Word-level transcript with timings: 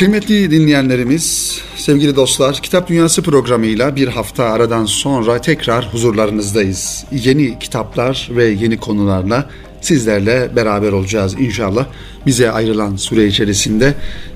Kıymetli 0.00 0.50
dinleyenlerimiz, 0.50 1.58
sevgili 1.76 2.16
dostlar, 2.16 2.54
Kitap 2.62 2.88
Dünyası 2.88 3.22
programıyla 3.22 3.96
bir 3.96 4.08
hafta 4.08 4.44
aradan 4.44 4.84
sonra 4.84 5.40
tekrar 5.40 5.92
huzurlarınızdayız. 5.92 7.04
Yeni 7.12 7.58
kitaplar 7.58 8.28
ve 8.36 8.44
yeni 8.44 8.76
konularla 8.76 9.50
sizlerle 9.80 10.56
beraber 10.56 10.92
olacağız 10.92 11.34
inşallah. 11.40 11.86
Bize 12.26 12.50
ayrılan 12.50 12.96
süre 12.96 13.26
içerisinde 13.26 13.94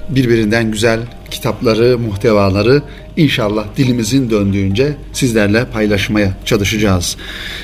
birbirinden 0.09 0.73
güzel 0.73 1.01
kitapları, 1.31 1.99
muhtevaları 1.99 2.83
inşallah 3.17 3.65
dilimizin 3.77 4.31
döndüğünce 4.31 4.97
sizlerle 5.13 5.65
paylaşmaya 5.65 6.37
çalışacağız. 6.45 7.17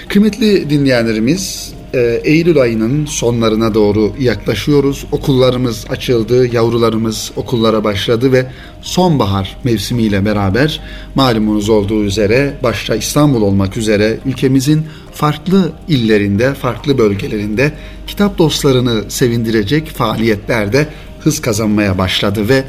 Kıymetli 0.08 0.70
dinleyenlerimiz, 0.70 1.72
e, 1.94 2.20
Eylül 2.24 2.60
ayının 2.60 3.06
sonlarına 3.06 3.74
doğru 3.74 4.12
yaklaşıyoruz. 4.18 5.04
Okullarımız 5.12 5.84
açıldı, 5.88 6.54
yavrularımız 6.54 7.32
okullara 7.36 7.84
başladı 7.84 8.32
ve 8.32 8.46
sonbahar 8.82 9.56
mevsimiyle 9.64 10.24
beraber 10.24 10.80
malumunuz 11.14 11.68
olduğu 11.68 12.04
üzere 12.04 12.56
başta 12.62 12.96
İstanbul 12.96 13.42
olmak 13.42 13.76
üzere 13.76 14.18
ülkemizin 14.26 14.86
farklı 15.12 15.72
illerinde, 15.88 16.54
farklı 16.54 16.98
bölgelerinde 16.98 17.72
kitap 18.06 18.38
dostlarını 18.38 19.10
sevindirecek 19.10 19.88
faaliyetlerde 19.88 20.86
hız 21.20 21.40
kazanmaya 21.40 21.98
başladı 21.98 22.48
ve 22.48 22.64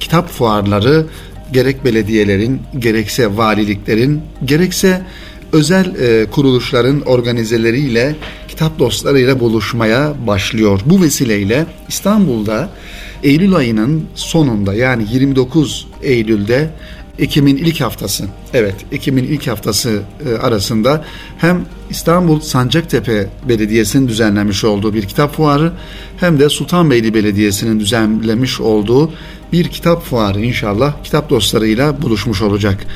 kitap 0.00 0.30
fuarları 0.30 1.06
gerek 1.52 1.84
belediyelerin, 1.84 2.60
gerekse 2.78 3.36
valiliklerin, 3.36 4.20
gerekse 4.44 5.02
özel 5.52 5.94
e, 5.94 6.26
kuruluşların 6.30 7.00
organizeleriyle 7.00 8.16
kitap 8.56 8.78
dostlarıyla 8.78 9.40
buluşmaya 9.40 10.14
başlıyor. 10.26 10.80
Bu 10.86 11.02
vesileyle 11.02 11.66
İstanbul'da 11.88 12.68
Eylül 13.22 13.54
ayının 13.54 14.04
sonunda 14.14 14.74
yani 14.74 15.06
29 15.12 15.86
Eylül'de 16.02 16.70
Ekim'in 17.18 17.56
ilk 17.56 17.80
haftası, 17.80 18.24
evet 18.54 18.74
Ekim'in 18.92 19.24
ilk 19.24 19.46
haftası 19.46 20.02
e, 20.26 20.38
arasında 20.38 21.04
hem 21.38 21.64
İstanbul 21.90 22.40
Sancaktepe 22.40 23.28
Belediyesi'nin 23.48 24.08
düzenlemiş 24.08 24.64
olduğu 24.64 24.94
bir 24.94 25.02
kitap 25.02 25.36
fuarı 25.36 25.72
hem 26.16 26.40
de 26.40 26.48
Sultanbeyli 26.48 27.14
Belediyesi'nin 27.14 27.80
düzenlemiş 27.80 28.60
olduğu 28.60 29.12
bir 29.52 29.68
kitap 29.68 30.04
fuarı 30.04 30.40
inşallah 30.40 31.04
kitap 31.04 31.30
dostlarıyla 31.30 32.02
buluşmuş 32.02 32.42
olacak. 32.42 32.86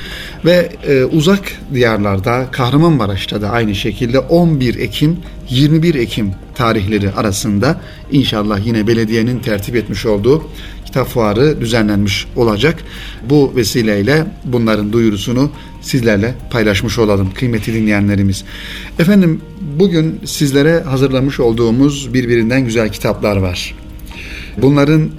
Ve 0.45 0.73
e, 0.89 1.05
uzak 1.05 1.53
diyarlarda 1.75 2.49
Kahramanmaraş'ta 2.53 3.43
da 3.43 3.51
aynı 3.51 3.75
şekilde 3.75 4.19
11 4.19 4.79
Ekim 4.79 5.17
21 5.51 5.95
Ekim 5.95 6.33
tarihleri 6.55 7.11
arasında 7.11 7.81
inşallah 8.13 8.67
yine 8.67 8.87
belediyenin 8.87 9.39
tertip 9.39 9.77
etmiş 9.77 10.07
olduğu 10.07 10.43
kitap 10.87 11.09
fuarı 11.09 11.61
düzenlenmiş 11.61 12.27
olacak. 12.37 12.83
Bu 13.31 13.53
vesileyle 13.57 14.27
bunların 14.45 14.93
duyurusunu 14.93 15.51
sizlerle 15.81 16.35
paylaşmış 16.51 16.99
olalım 16.99 17.31
kıymetli 17.35 17.75
dinleyenlerimiz. 17.75 18.45
Efendim 18.99 19.41
bugün 19.79 20.21
sizlere 20.25 20.81
hazırlamış 20.81 21.41
olduğumuz 21.41 22.15
birbirinden 22.15 22.65
güzel 22.65 22.93
kitaplar 22.93 23.37
var. 23.37 23.75
Bunların 24.59 25.11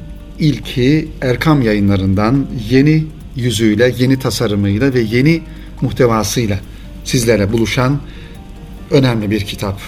ilki 0.42 1.08
Erkam 1.22 1.62
yayınlarından 1.62 2.46
yeni 2.70 3.06
yüzüyle, 3.36 3.94
yeni 3.98 4.20
tasarımıyla 4.20 4.94
ve 4.94 5.00
yeni 5.02 5.42
muhtevasıyla 5.82 6.60
sizlere 7.04 7.52
buluşan 7.52 8.00
önemli 8.92 9.32
bir 9.32 9.42
kitap. 9.42 9.80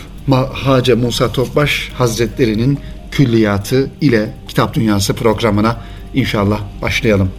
Hacı 0.53 0.97
Musa 0.97 1.31
Topbaş 1.31 1.91
Hazretleri'nin 1.93 2.79
külliyatı 3.11 3.89
ile 4.01 4.33
Kitap 4.47 4.73
Dünyası 4.73 5.13
programına 5.13 5.77
inşallah 6.13 6.61
başlayalım. 6.81 7.29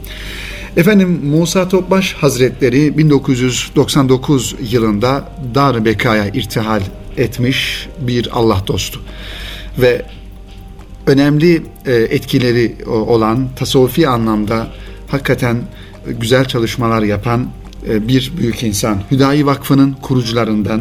Efendim 0.76 1.20
Musa 1.24 1.69
Topbaş 1.69 2.12
Hazretleri 2.12 2.98
1999 2.98 4.54
yılında 4.70 5.28
Dar 5.54 5.84
Beka'ya 5.84 6.28
irtihal 6.28 6.82
etmiş 7.16 7.88
bir 8.00 8.28
Allah 8.32 8.62
dostu 8.66 9.00
ve 9.78 10.03
önemli 11.06 11.62
e, 11.87 11.92
etkileri 11.94 12.76
olan 12.87 13.48
tasavvufi 13.56 14.09
anlamda 14.09 14.66
hakikaten 15.09 15.56
güzel 16.20 16.44
çalışmalar 16.44 17.03
yapan 17.03 17.47
e, 17.88 18.09
bir 18.09 18.32
büyük 18.38 18.62
insan. 18.62 18.98
Hüdayi 19.10 19.47
Vakfı'nın 19.47 19.92
kurucularından 19.92 20.81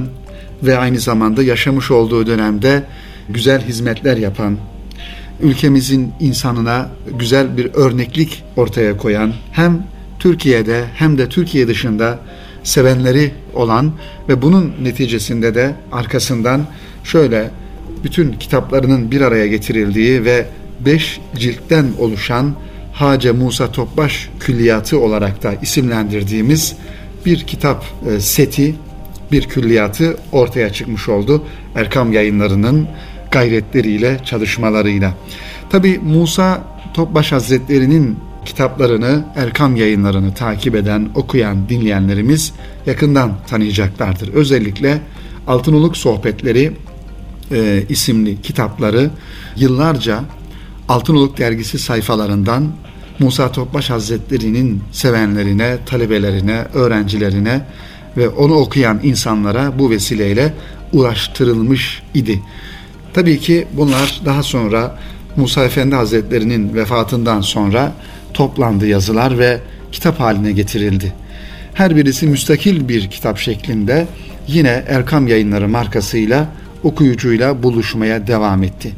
ve 0.64 0.78
aynı 0.78 1.00
zamanda 1.00 1.44
yaşamış 1.44 1.92
olduğu 1.92 2.28
dönemde 2.28 2.84
güzel 3.30 3.62
hizmetler 3.62 4.18
yapan, 4.18 4.58
ülkemizin 5.42 6.12
insanına 6.20 6.90
güzel 7.20 7.58
bir 7.58 7.74
örneklik 7.74 8.44
ortaya 8.56 8.98
koyan, 8.98 9.34
hem 9.52 9.88
Türkiye'de 10.20 10.86
hem 10.94 11.18
de 11.18 11.30
Türkiye 11.30 11.68
dışında 11.68 12.20
sevenleri 12.64 13.32
olan 13.54 13.92
ve 14.30 14.42
bunun 14.42 14.74
neticesinde 14.82 15.56
de 15.56 15.76
arkasından 15.92 16.66
şöyle 17.04 17.50
bütün 18.04 18.34
kitaplarının 18.34 19.12
bir 19.12 19.22
araya 19.22 19.48
getirildiği 19.48 20.26
ve 20.26 20.46
beş 20.86 21.22
ciltten 21.36 21.86
oluşan 22.00 22.56
Hace 22.94 23.32
Musa 23.32 23.72
Topbaş 23.72 24.30
Külliyatı 24.40 25.00
olarak 25.00 25.44
da 25.44 25.54
isimlendirdiğimiz 25.62 26.76
bir 27.26 27.40
kitap 27.40 27.86
e, 28.10 28.20
seti, 28.20 28.76
bir 29.32 29.44
külliyatı 29.44 30.18
ortaya 30.32 30.74
çıkmış 30.74 31.10
oldu. 31.10 31.44
Erkam 31.76 32.14
yayınlarının 32.14 32.88
gayretleriyle, 33.32 34.20
çalışmalarıyla. 34.26 35.14
Tabi 35.70 36.00
Musa 36.00 36.62
Topbaş 36.94 37.32
Hazretleri'nin 37.32 38.18
kitaplarını, 38.46 39.26
Erkam 39.36 39.76
yayınlarını 39.76 40.34
takip 40.34 40.76
eden, 40.76 41.10
okuyan 41.16 41.70
dinleyenlerimiz 41.70 42.54
yakından 42.86 43.32
tanıyacaklardır. 43.48 44.34
Özellikle 44.34 45.02
Altınoluk 45.48 45.98
Sohbetleri 45.98 46.72
e, 47.52 47.84
isimli 47.90 48.42
kitapları 48.42 49.10
yıllarca 49.56 50.24
Altınoluk 50.90 51.38
dergisi 51.38 51.80
sayfalarından 51.80 52.72
Musa 53.20 53.52
Topbaş 53.52 53.90
Hazretleri'nin 53.90 54.84
sevenlerine, 54.92 55.78
talebelerine, 55.86 56.66
öğrencilerine 56.74 57.62
ve 58.18 58.30
onu 58.30 58.54
okuyan 58.54 59.00
insanlara 59.04 59.80
bu 59.80 59.90
vesileyle 59.90 60.54
ulaştırılmış 60.94 62.02
idi. 62.14 62.42
Tabii 63.14 63.40
ki 63.40 63.68
bunlar 63.74 64.22
daha 64.26 64.44
sonra 64.44 65.00
Musa 65.36 65.66
Efendi 65.66 65.96
Hazretleri'nin 65.96 66.74
vefatından 66.74 67.42
sonra 67.42 67.94
toplandı 68.34 68.88
yazılar 68.88 69.40
ve 69.40 69.60
kitap 69.92 70.20
haline 70.20 70.52
getirildi. 70.52 71.14
Her 71.74 71.96
birisi 71.96 72.28
müstakil 72.28 72.88
bir 72.88 73.10
kitap 73.10 73.38
şeklinde 73.38 74.08
yine 74.48 74.84
Erkam 74.88 75.28
Yayınları 75.28 75.70
markasıyla 75.70 76.48
okuyucuyla 76.84 77.64
buluşmaya 77.64 78.28
devam 78.28 78.64
etti. 78.64 78.92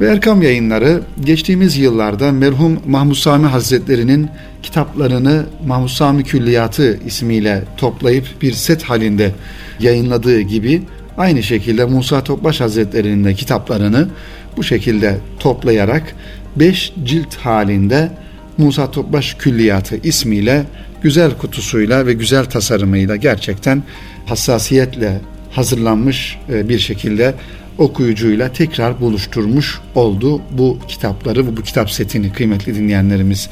Ve 0.00 0.06
Erkam 0.06 0.42
Yayınları 0.42 1.02
geçtiğimiz 1.24 1.76
yıllarda 1.76 2.32
merhum 2.32 2.80
Mahmud 2.86 3.14
Sami 3.14 3.46
Hazretleri'nin 3.46 4.28
kitaplarını 4.62 5.46
Mahmud 5.66 5.88
Sami 5.88 6.24
Külliyatı 6.24 6.98
ismiyle 7.06 7.64
toplayıp 7.76 8.42
bir 8.42 8.52
set 8.52 8.82
halinde 8.82 9.32
yayınladığı 9.80 10.40
gibi 10.40 10.82
aynı 11.18 11.42
şekilde 11.42 11.84
Musa 11.84 12.24
Topbaş 12.24 12.60
Hazretleri'nin 12.60 13.24
de 13.24 13.34
kitaplarını 13.34 14.08
bu 14.56 14.62
şekilde 14.62 15.18
toplayarak 15.38 16.14
beş 16.56 16.92
cilt 17.04 17.34
halinde 17.36 18.10
Musa 18.58 18.90
Topbaş 18.90 19.34
Külliyatı 19.34 19.96
ismiyle 19.96 20.64
güzel 21.02 21.38
kutusuyla 21.38 22.06
ve 22.06 22.12
güzel 22.12 22.44
tasarımıyla 22.44 23.16
gerçekten 23.16 23.82
hassasiyetle 24.26 25.20
hazırlanmış 25.54 26.38
e, 26.52 26.68
bir 26.68 26.78
şekilde 26.78 27.34
okuyucuyla 27.78 28.52
tekrar 28.52 29.00
buluşturmuş 29.00 29.80
oldu 29.94 30.40
bu 30.50 30.78
kitapları, 30.88 31.56
bu, 31.56 31.62
kitap 31.62 31.90
setini 31.90 32.32
kıymetli 32.32 32.74
dinleyenlerimiz. 32.74 33.48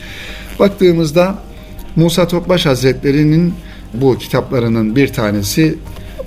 Baktığımızda 0.59 1.39
Musa 1.97 2.29
Topbaş 2.29 2.67
Hazretleri'nin 2.67 3.55
bu 3.95 4.19
kitaplarının 4.19 4.97
bir 4.97 5.09
tanesi 5.09 5.79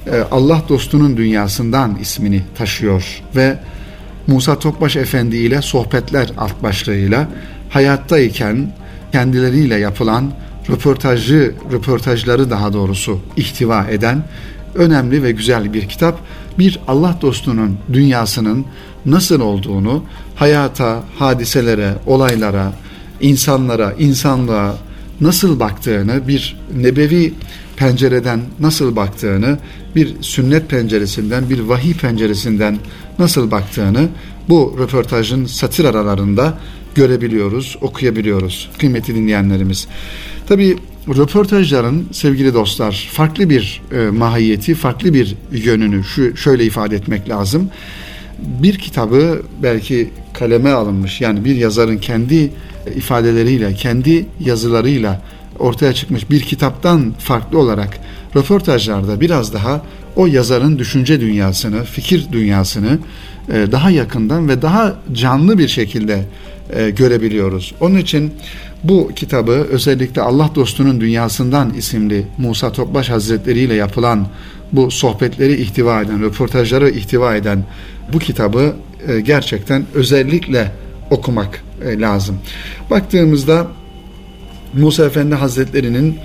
e, 0.08 0.18
Allah 0.32 0.64
dostunun 0.70 1.18
dünyasından 1.18 1.98
ismini 2.02 2.42
taşıyor 2.58 3.22
ve 3.36 3.60
Musa 4.28 4.60
Topbaş 4.60 4.96
Efendi 4.96 5.38
ile 5.38 5.62
sohbetler 5.62 6.32
alt 6.38 6.64
başlığıyla 6.64 7.28
hayattayken 7.70 8.72
kendileriyle 9.12 9.76
yapılan 9.76 10.32
röportajı, 10.70 11.54
röportajları 11.72 12.50
daha 12.50 12.74
doğrusu 12.74 13.20
ihtiva 13.38 13.88
eden 13.88 14.24
önemli 14.76 15.24
ve 15.24 15.32
güzel 15.32 15.74
bir 15.74 15.90
kitap. 15.90 16.20
Bir 16.60 16.80
Allah 16.88 17.18
dostunun 17.22 17.78
dünyasının 17.94 18.66
nasıl 19.06 19.42
olduğunu, 19.42 20.04
hayata, 20.36 21.04
hadiselere, 21.20 21.94
olaylara, 22.06 22.74
insanlara, 23.22 23.94
insanlığa 24.00 24.76
nasıl 25.22 25.60
baktığını 25.60 26.28
bir 26.28 26.58
nebevi 26.78 27.34
pencereden 27.76 28.42
nasıl 28.60 28.96
baktığını, 28.96 29.58
bir 29.96 30.14
sünnet 30.22 30.70
penceresinden, 30.70 31.50
bir 31.50 31.60
vahiy 31.60 31.94
penceresinden 31.94 32.80
nasıl 33.20 33.52
baktığını 33.52 34.08
bu 34.50 34.76
röportajın 34.80 35.46
satır 35.46 35.86
aralarında 35.86 36.58
görebiliyoruz, 36.96 37.78
okuyabiliyoruz 37.82 38.70
kıymetli 38.78 39.16
dinleyenlerimiz. 39.16 39.88
Tabii 40.48 40.78
röportajların 41.08 42.08
sevgili 42.12 42.54
dostlar 42.54 43.10
farklı 43.12 43.50
bir 43.50 43.82
e, 43.92 44.10
mahiyeti, 44.10 44.76
farklı 44.76 45.14
bir 45.14 45.36
yönünü 45.52 46.04
şu 46.04 46.38
şöyle 46.38 46.66
ifade 46.66 46.96
etmek 46.96 47.30
lazım. 47.30 47.70
Bir 48.40 48.78
kitabı 48.78 49.42
belki 49.64 50.10
kaleme 50.34 50.72
alınmış 50.72 51.22
yani 51.22 51.46
bir 51.46 51.56
yazarın 51.56 51.98
kendi 51.98 52.52
ifadeleriyle, 52.96 53.74
kendi 53.74 54.26
yazılarıyla 54.40 55.22
ortaya 55.60 55.94
çıkmış 55.94 56.30
bir 56.30 56.42
kitaptan 56.42 57.14
farklı 57.20 57.60
olarak 57.60 58.00
röportajlarda 58.36 59.22
biraz 59.22 59.54
daha 59.54 59.82
o 60.16 60.28
yazarın 60.28 60.80
düşünce 60.80 61.22
dünyasını, 61.22 61.84
fikir 61.84 62.26
dünyasını 62.32 63.00
e, 63.50 63.72
daha 63.72 63.90
yakından 63.90 64.50
ve 64.50 64.62
daha 64.62 64.96
canlı 65.14 65.58
bir 65.58 65.68
şekilde 65.68 66.26
e, 66.74 66.90
görebiliyoruz. 66.90 67.76
Onun 67.80 67.98
için 67.98 68.34
bu 68.84 69.12
kitabı 69.16 69.52
özellikle 69.52 70.22
Allah 70.22 70.50
dostunun 70.56 71.02
dünyasından 71.02 71.74
isimli 71.74 72.28
Musa 72.38 72.72
Topbaş 72.72 73.10
Hazretleri 73.10 73.60
ile 73.60 73.74
yapılan 73.74 74.28
bu 74.72 74.92
sohbetleri 74.92 75.62
ihtiva 75.62 76.02
eden, 76.02 76.24
röportajları 76.24 76.90
ihtiva 76.90 77.36
eden 77.36 77.64
bu 78.14 78.20
kitabı 78.20 78.76
e, 79.08 79.20
gerçekten 79.20 79.86
özellikle 79.94 80.72
okumak 81.10 81.64
lazım. 82.00 82.38
Baktığımızda 82.90 83.68
Musa 84.74 85.06
Efendi 85.06 85.36
Hazretleri'nin 85.36 86.18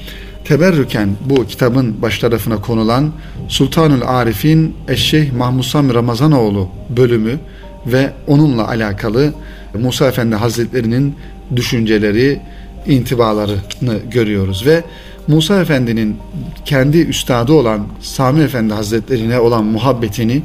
teberrüken 0.44 1.08
bu 1.26 1.46
kitabın 1.46 2.02
baş 2.02 2.18
tarafına 2.18 2.60
konulan 2.60 3.12
Sultanül 3.48 4.02
Arif'in 4.02 4.76
Eşşeyh 4.88 5.32
Mahmud 5.32 5.62
Sami 5.62 5.94
Ramazanoğlu 5.94 6.68
bölümü 6.96 7.38
ve 7.86 8.12
onunla 8.26 8.68
alakalı 8.68 9.32
Musa 9.74 10.08
Efendi 10.08 10.36
Hazretleri'nin 10.36 11.14
düşünceleri, 11.56 12.40
intibalarını 12.86 13.98
görüyoruz 14.10 14.66
ve 14.66 14.84
Musa 15.28 15.60
Efendi'nin 15.60 16.16
kendi 16.64 16.98
üstadı 16.98 17.52
olan 17.52 17.86
Sami 18.00 18.40
Efendi 18.42 18.74
Hazretlerine 18.74 19.38
olan 19.38 19.64
muhabbetini 19.64 20.42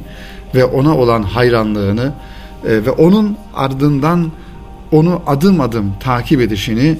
ve 0.54 0.64
ona 0.64 0.96
olan 0.96 1.22
hayranlığını 1.22 2.12
e, 2.64 2.68
ve 2.68 2.90
onun 2.90 3.36
ardından 3.54 4.32
onu 4.92 5.22
adım 5.26 5.60
adım 5.60 5.92
takip 6.00 6.40
edişini 6.40 6.98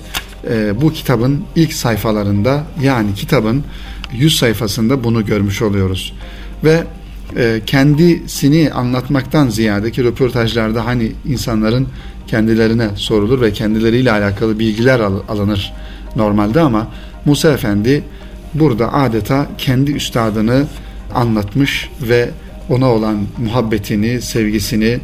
e, 0.51 0.81
bu 0.81 0.93
kitabın 0.93 1.45
ilk 1.57 1.73
sayfalarında 1.73 2.63
yani 2.83 3.15
kitabın 3.15 3.65
100 4.13 4.37
sayfasında 4.37 5.05
bunu 5.05 5.27
görmüş 5.27 5.63
oluyoruz. 5.63 6.15
Ve 6.65 6.85
e, 7.37 7.61
kendisini 7.67 8.71
anlatmaktan 8.73 9.49
ziyade 9.49 9.91
ki 9.91 10.05
röportajlarda 10.05 10.87
hani 10.87 11.13
insanların 11.29 11.89
kendilerine 12.27 12.89
sorulur 12.95 13.41
ve 13.41 13.53
kendileriyle 13.53 14.13
alakalı 14.13 14.59
bilgiler 14.59 15.01
al, 15.01 15.15
alınır 15.29 15.73
normalde 16.17 16.61
ama 16.61 16.89
Musa 17.25 17.53
Efendi 17.53 18.05
burada 18.55 18.93
adeta 18.93 19.47
kendi 19.59 19.93
üstadını 19.93 20.67
anlatmış 21.15 21.91
ve 22.03 22.31
ona 22.69 22.93
olan 22.93 23.19
muhabbetini, 23.39 24.23
sevgisini 24.23 24.99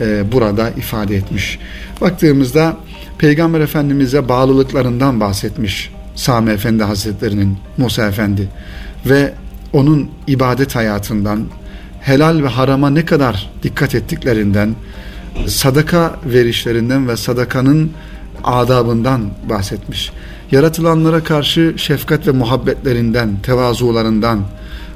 e, 0.00 0.32
burada 0.32 0.70
ifade 0.70 1.16
etmiş. 1.16 1.58
Baktığımızda 2.00 2.76
Peygamber 3.18 3.60
Efendimiz'e 3.60 4.28
bağlılıklarından 4.28 5.20
bahsetmiş 5.20 5.90
Sami 6.14 6.50
Efendi 6.50 6.84
Hazretleri'nin 6.84 7.56
Musa 7.76 8.06
Efendi 8.08 8.48
ve 9.06 9.32
onun 9.72 10.10
ibadet 10.26 10.76
hayatından, 10.76 11.44
helal 12.00 12.42
ve 12.42 12.48
harama 12.48 12.90
ne 12.90 13.04
kadar 13.04 13.50
dikkat 13.62 13.94
ettiklerinden, 13.94 14.74
sadaka 15.46 16.16
verişlerinden 16.24 17.08
ve 17.08 17.16
sadakanın 17.16 17.90
adabından 18.44 19.20
bahsetmiş. 19.48 20.12
Yaratılanlara 20.52 21.24
karşı 21.24 21.74
şefkat 21.76 22.26
ve 22.26 22.30
muhabbetlerinden, 22.30 23.36
tevazularından 23.42 24.40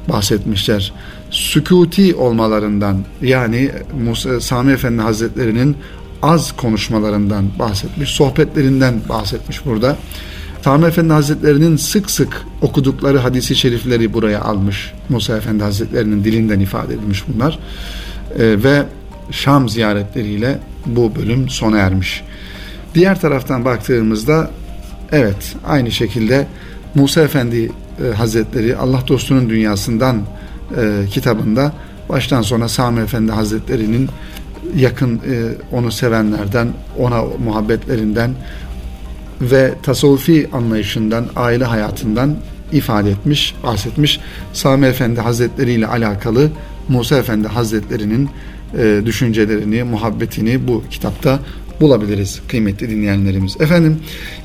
bahsetmişler. 0.09 0.93
Sükuti 1.31 2.15
olmalarından 2.15 3.05
yani 3.23 3.71
Musa, 4.05 4.41
Sami 4.41 4.73
Efendi 4.73 5.03
Hazretleri'nin 5.03 5.77
az 6.23 6.53
konuşmalarından 6.57 7.45
bahsetmiş, 7.59 8.11
sohbetlerinden 8.11 8.95
bahsetmiş 9.09 9.67
burada. 9.67 9.97
Sami 10.63 10.87
Efendi 10.87 11.13
Hazretleri'nin 11.13 11.77
sık 11.77 12.11
sık 12.11 12.43
okudukları 12.63 13.19
hadisi 13.19 13.57
şerifleri 13.57 14.13
buraya 14.13 14.41
almış. 14.41 14.93
Musa 15.09 15.37
Efendi 15.37 15.63
Hazretleri'nin 15.63 16.25
dilinden 16.25 16.61
ifade 16.61 16.95
edilmiş 16.95 17.25
bunlar. 17.29 17.59
E, 18.39 18.63
ve 18.63 18.87
Şam 19.31 19.69
ziyaretleriyle 19.69 20.59
bu 20.87 21.17
bölüm 21.17 21.49
sona 21.49 21.79
ermiş. 21.79 22.25
Diğer 22.95 23.21
taraftan 23.21 23.65
baktığımızda 23.65 24.51
evet 25.13 25.57
aynı 25.67 25.91
şekilde 25.91 26.47
Musa 26.95 27.23
Efendi 27.23 27.71
e, 28.05 28.15
Hazretleri 28.17 28.77
Allah 28.77 29.03
dostunun 29.09 29.51
dünyasından 29.51 30.23
e, 30.77 31.07
kitabında 31.11 31.73
baştan 32.09 32.43
sona 32.43 32.69
Sami 32.69 33.01
Efendi 33.01 33.33
Hazretleri'nin 33.33 34.09
yakın 34.77 35.17
e, 35.17 35.21
onu 35.73 35.93
sevenlerden, 35.93 36.69
ona 36.99 37.25
muhabbetlerinden 37.45 38.31
ve 39.41 39.75
tasavvufi 39.83 40.49
anlayışından, 40.53 41.27
aile 41.37 41.65
hayatından 41.65 42.37
ifade 42.73 43.11
etmiş, 43.11 43.55
bahsetmiş. 43.63 44.21
Sami 44.53 44.87
Efendi 44.87 45.21
Hazretleri 45.21 45.73
ile 45.73 45.87
alakalı 45.87 46.51
Musa 46.89 47.19
Efendi 47.19 47.49
Hazretleri'nin 47.49 48.31
e, 48.79 49.07
düşüncelerini, 49.07 49.83
muhabbetini 49.83 50.69
bu 50.69 50.85
kitapta 50.91 51.41
bulabiliriz 51.81 52.41
kıymetli 52.49 52.91
dinleyenlerimiz. 52.91 53.61
Efendim 53.61 53.99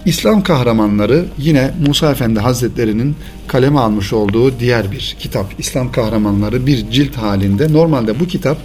İslam 0.05 0.43
kahramanları 0.43 1.25
yine 1.37 1.71
Musa 1.87 2.11
Efendi 2.11 2.39
Hazretleri'nin 2.39 3.15
kaleme 3.47 3.79
almış 3.79 4.13
olduğu 4.13 4.59
diğer 4.59 4.91
bir 4.91 5.15
kitap. 5.19 5.53
İslam 5.57 5.91
kahramanları 5.91 6.65
bir 6.65 6.91
cilt 6.91 7.15
halinde. 7.15 7.73
Normalde 7.73 8.19
bu 8.19 8.27
kitap 8.27 8.57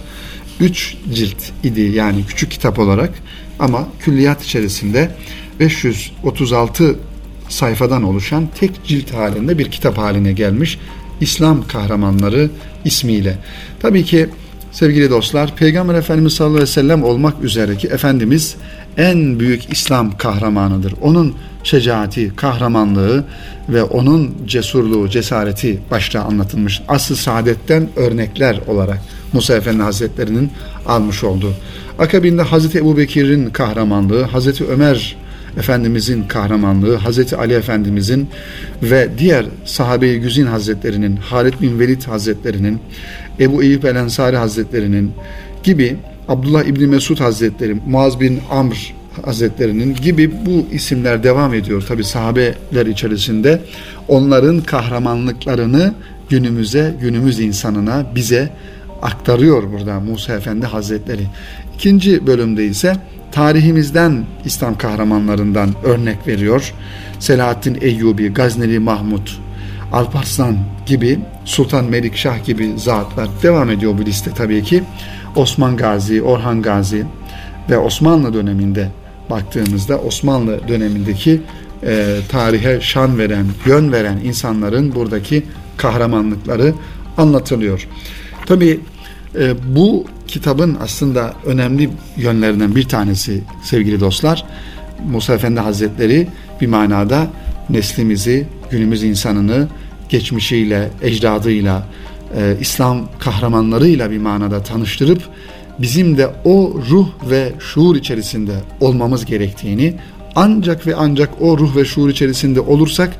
3 0.59 0.97
cilt 1.13 1.63
idi 1.63 1.81
yani 1.81 2.25
küçük 2.27 2.51
kitap 2.51 2.79
olarak 2.79 3.13
ama 3.59 3.87
külliyat 3.99 4.43
içerisinde 4.43 5.11
536 5.59 6.95
sayfadan 7.49 8.03
oluşan 8.03 8.47
tek 8.59 8.71
cilt 8.85 9.13
halinde 9.13 9.57
bir 9.57 9.71
kitap 9.71 9.97
haline 9.97 10.33
gelmiş 10.33 10.79
İslam 11.21 11.67
kahramanları 11.67 12.49
ismiyle. 12.85 13.37
Tabii 13.79 14.03
ki 14.03 14.29
sevgili 14.75 15.09
dostlar 15.09 15.55
Peygamber 15.55 15.95
Efendimiz 15.95 16.33
sallallahu 16.33 16.55
aleyhi 16.55 16.69
ve 16.69 16.73
sellem 16.73 17.03
olmak 17.03 17.43
üzere 17.43 17.77
ki 17.77 17.87
Efendimiz 17.87 18.55
en 18.97 19.39
büyük 19.39 19.73
İslam 19.73 20.17
kahramanıdır. 20.17 20.93
Onun 21.01 21.35
şecaati, 21.63 22.35
kahramanlığı 22.35 23.23
ve 23.69 23.83
onun 23.83 24.35
cesurluğu, 24.45 25.09
cesareti 25.09 25.79
başta 25.91 26.21
anlatılmış. 26.21 26.81
Asıl 26.87 27.15
saadetten 27.15 27.87
örnekler 27.95 28.59
olarak 28.67 28.99
Musa 29.33 29.55
Efendi 29.55 29.83
Hazretleri'nin 29.83 30.51
almış 30.85 31.23
olduğu. 31.23 31.53
Akabinde 31.99 32.41
Hazreti 32.41 32.77
Ebu 32.77 32.97
Bekir'in 32.97 33.49
kahramanlığı, 33.49 34.23
Hazreti 34.23 34.65
Ömer 34.65 35.15
Efendimizin 35.57 36.23
kahramanlığı, 36.23 36.95
Hazreti 36.95 37.37
Ali 37.37 37.53
Efendimizin 37.53 38.29
ve 38.83 39.09
diğer 39.17 39.45
sahabe-i 39.65 40.19
güzin 40.19 40.45
hazretlerinin, 40.45 41.15
Halid 41.15 41.53
bin 41.61 41.79
Velid 41.79 42.03
hazretlerinin, 42.03 42.79
Ebu 43.39 43.63
Eyyub 43.63 43.83
el 43.83 43.95
Ensari 43.95 44.37
hazretlerinin 44.37 45.11
gibi 45.63 45.97
Abdullah 46.27 46.63
İbni 46.63 46.87
Mesud 46.87 47.19
hazretleri, 47.19 47.77
Muaz 47.87 48.19
bin 48.19 48.39
Amr 48.51 48.93
hazretlerinin 49.25 49.95
gibi 49.95 50.31
bu 50.45 50.67
isimler 50.71 51.23
devam 51.23 51.53
ediyor. 51.53 51.81
Tabi 51.81 52.03
sahabeler 52.03 52.85
içerisinde 52.85 53.61
onların 54.07 54.61
kahramanlıklarını 54.61 55.93
günümüze, 56.29 56.95
günümüz 57.01 57.39
insanına, 57.39 58.05
bize 58.15 58.49
aktarıyor 59.01 59.71
burada 59.71 59.99
Musa 59.99 60.33
Efendi 60.33 60.65
Hazretleri. 60.65 61.27
İkinci 61.75 62.27
bölümde 62.27 62.65
ise 62.65 62.95
tarihimizden 63.31 64.25
İslam 64.45 64.77
kahramanlarından 64.77 65.69
örnek 65.83 66.27
veriyor. 66.27 66.73
Selahaddin 67.19 67.77
Eyyubi, 67.81 68.33
Gazneli 68.33 68.79
Mahmud, 68.79 69.27
Alparslan 69.91 70.57
gibi, 70.85 71.19
Sultan 71.45 71.85
Melikşah 71.85 72.45
gibi 72.45 72.73
zatlar 72.77 73.27
devam 73.43 73.69
ediyor 73.69 73.97
bu 73.97 74.05
liste 74.05 74.31
tabii 74.31 74.63
ki. 74.63 74.83
Osman 75.35 75.77
Gazi, 75.77 76.21
Orhan 76.21 76.61
Gazi 76.61 77.05
ve 77.69 77.77
Osmanlı 77.77 78.33
döneminde 78.33 78.89
baktığımızda 79.29 79.97
Osmanlı 79.97 80.67
dönemindeki 80.67 81.41
e, 81.83 82.17
tarihe 82.29 82.81
şan 82.81 83.17
veren, 83.17 83.45
yön 83.65 83.91
veren 83.91 84.17
insanların 84.17 84.95
buradaki 84.95 85.43
kahramanlıkları 85.77 86.73
anlatılıyor. 87.17 87.87
Tabii 88.45 88.79
e, 89.39 89.53
bu 89.75 90.05
kitabın 90.27 90.77
aslında 90.81 91.33
önemli 91.45 91.89
yönlerinden 92.17 92.75
bir 92.75 92.83
tanesi 92.83 93.43
sevgili 93.63 93.99
dostlar. 93.99 94.45
Musa 95.11 95.33
Efendi 95.33 95.59
Hazretleri 95.59 96.27
bir 96.61 96.67
manada 96.67 97.27
neslimizi, 97.69 98.47
günümüz 98.71 99.03
insanını, 99.03 99.67
geçmişiyle, 100.09 100.89
ecdadıyla, 101.01 101.87
e, 102.37 102.57
İslam 102.59 103.07
kahramanlarıyla 103.19 104.11
bir 104.11 104.17
manada 104.17 104.63
tanıştırıp 104.63 105.21
bizim 105.79 106.17
de 106.17 106.29
o 106.45 106.73
ruh 106.89 107.07
ve 107.29 107.53
şuur 107.59 107.95
içerisinde 107.95 108.53
olmamız 108.81 109.25
gerektiğini 109.25 109.93
ancak 110.35 110.87
ve 110.87 110.95
ancak 110.95 111.41
o 111.41 111.57
ruh 111.57 111.75
ve 111.75 111.85
şuur 111.85 112.09
içerisinde 112.09 112.59
olursak 112.59 113.13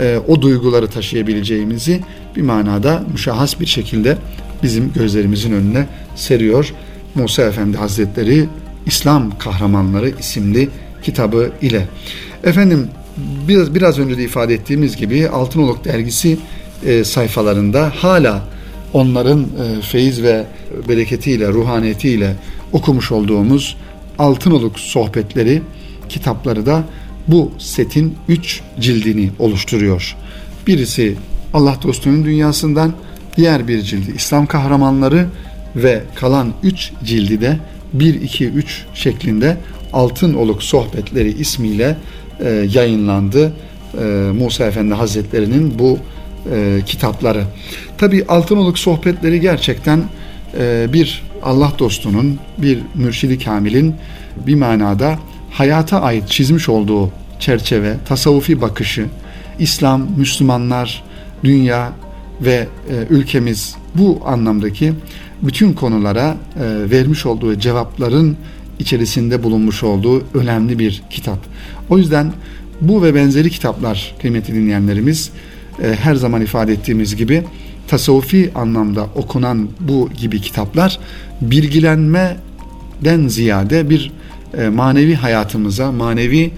e, 0.00 0.18
o 0.28 0.42
duyguları 0.42 0.86
taşıyabileceğimizi 0.86 2.00
bir 2.36 2.42
manada 2.42 3.02
müşahhas 3.12 3.60
bir 3.60 3.66
şekilde 3.66 4.16
bizim 4.62 4.92
gözlerimizin 4.92 5.52
önüne 5.52 5.86
seriyor. 6.16 6.74
Musa 7.14 7.42
Efendi 7.42 7.76
Hazretleri 7.76 8.48
İslam 8.86 9.38
Kahramanları 9.38 10.10
isimli 10.10 10.68
kitabı 11.02 11.52
ile. 11.62 11.88
Efendim 12.44 12.88
biraz 13.48 13.74
biraz 13.74 13.98
önce 13.98 14.18
de 14.18 14.24
ifade 14.24 14.54
ettiğimiz 14.54 14.96
gibi 14.96 15.28
Altınoluk 15.28 15.84
dergisi 15.84 16.38
e, 16.86 17.04
sayfalarında 17.04 17.92
hala 17.96 18.42
onların 18.92 19.40
e, 19.40 19.82
feyiz 19.82 20.22
ve 20.22 20.44
bereketiyle, 20.88 21.48
ruhaniyetiyle 21.48 22.36
okumuş 22.72 23.12
olduğumuz 23.12 23.76
Altınoluk 24.18 24.80
sohbetleri 24.80 25.62
kitapları 26.08 26.66
da 26.66 26.84
bu 27.28 27.52
setin 27.58 28.14
üç 28.28 28.60
cildini 28.80 29.30
oluşturuyor. 29.38 30.16
Birisi 30.66 31.16
Allah 31.54 31.76
dostunun 31.82 32.24
dünyasından, 32.24 32.92
diğer 33.36 33.68
bir 33.68 33.82
cildi 33.82 34.12
İslam 34.16 34.46
kahramanları 34.46 35.26
ve 35.76 36.02
kalan 36.14 36.52
üç 36.62 36.92
cildi 37.04 37.40
de 37.40 37.58
1, 37.92 38.22
2, 38.22 38.46
3 38.46 38.84
şeklinde 38.94 39.56
Altın 39.92 40.34
Oluk 40.34 40.62
Sohbetleri 40.62 41.40
ismiyle 41.40 41.96
e, 42.44 42.48
yayınlandı. 42.48 43.52
E, 43.98 44.04
Musa 44.38 44.64
Efendi 44.64 44.94
Hazretleri'nin 44.94 45.78
bu 45.78 45.98
e, 46.52 46.80
kitapları. 46.86 47.44
Tabi 47.98 48.24
Altınoluk 48.28 48.78
Sohbetleri 48.78 49.40
gerçekten 49.40 50.02
e, 50.58 50.86
bir 50.92 51.22
Allah 51.42 51.72
dostunun, 51.78 52.38
bir 52.58 52.78
mürşidi 52.94 53.38
kamilin 53.38 53.94
bir 54.46 54.54
manada 54.54 55.18
hayata 55.50 56.00
ait 56.00 56.28
çizmiş 56.28 56.68
olduğu 56.68 57.10
çerçeve, 57.38 57.96
tasavvufi 58.08 58.60
bakışı, 58.60 59.06
İslam, 59.58 60.08
Müslümanlar, 60.16 61.04
dünya 61.44 61.92
ve 62.40 62.68
e, 62.90 62.94
ülkemiz 63.10 63.76
bu 63.94 64.20
anlamdaki 64.26 64.92
bütün 65.42 65.72
konulara 65.72 66.36
e, 66.56 66.90
vermiş 66.90 67.26
olduğu 67.26 67.58
cevapların 67.58 68.36
içerisinde 68.80 69.42
bulunmuş 69.42 69.82
olduğu 69.82 70.24
önemli 70.34 70.78
bir 70.78 71.02
kitap. 71.10 71.38
O 71.90 71.98
yüzden 71.98 72.32
bu 72.80 73.02
ve 73.02 73.14
benzeri 73.14 73.50
kitaplar 73.50 74.14
kıymetli 74.20 74.54
dinleyenlerimiz 74.54 75.30
e, 75.82 75.94
her 75.94 76.14
zaman 76.14 76.42
ifade 76.42 76.72
ettiğimiz 76.72 77.16
gibi 77.16 77.44
tasavvufi 77.88 78.50
anlamda 78.54 79.06
okunan 79.14 79.68
bu 79.80 80.10
gibi 80.18 80.40
kitaplar 80.40 80.98
bilgilenmeden 81.40 83.28
ziyade 83.28 83.90
bir 83.90 84.12
e, 84.58 84.68
manevi 84.68 85.14
hayatımıza, 85.14 85.92
manevi 85.92 86.50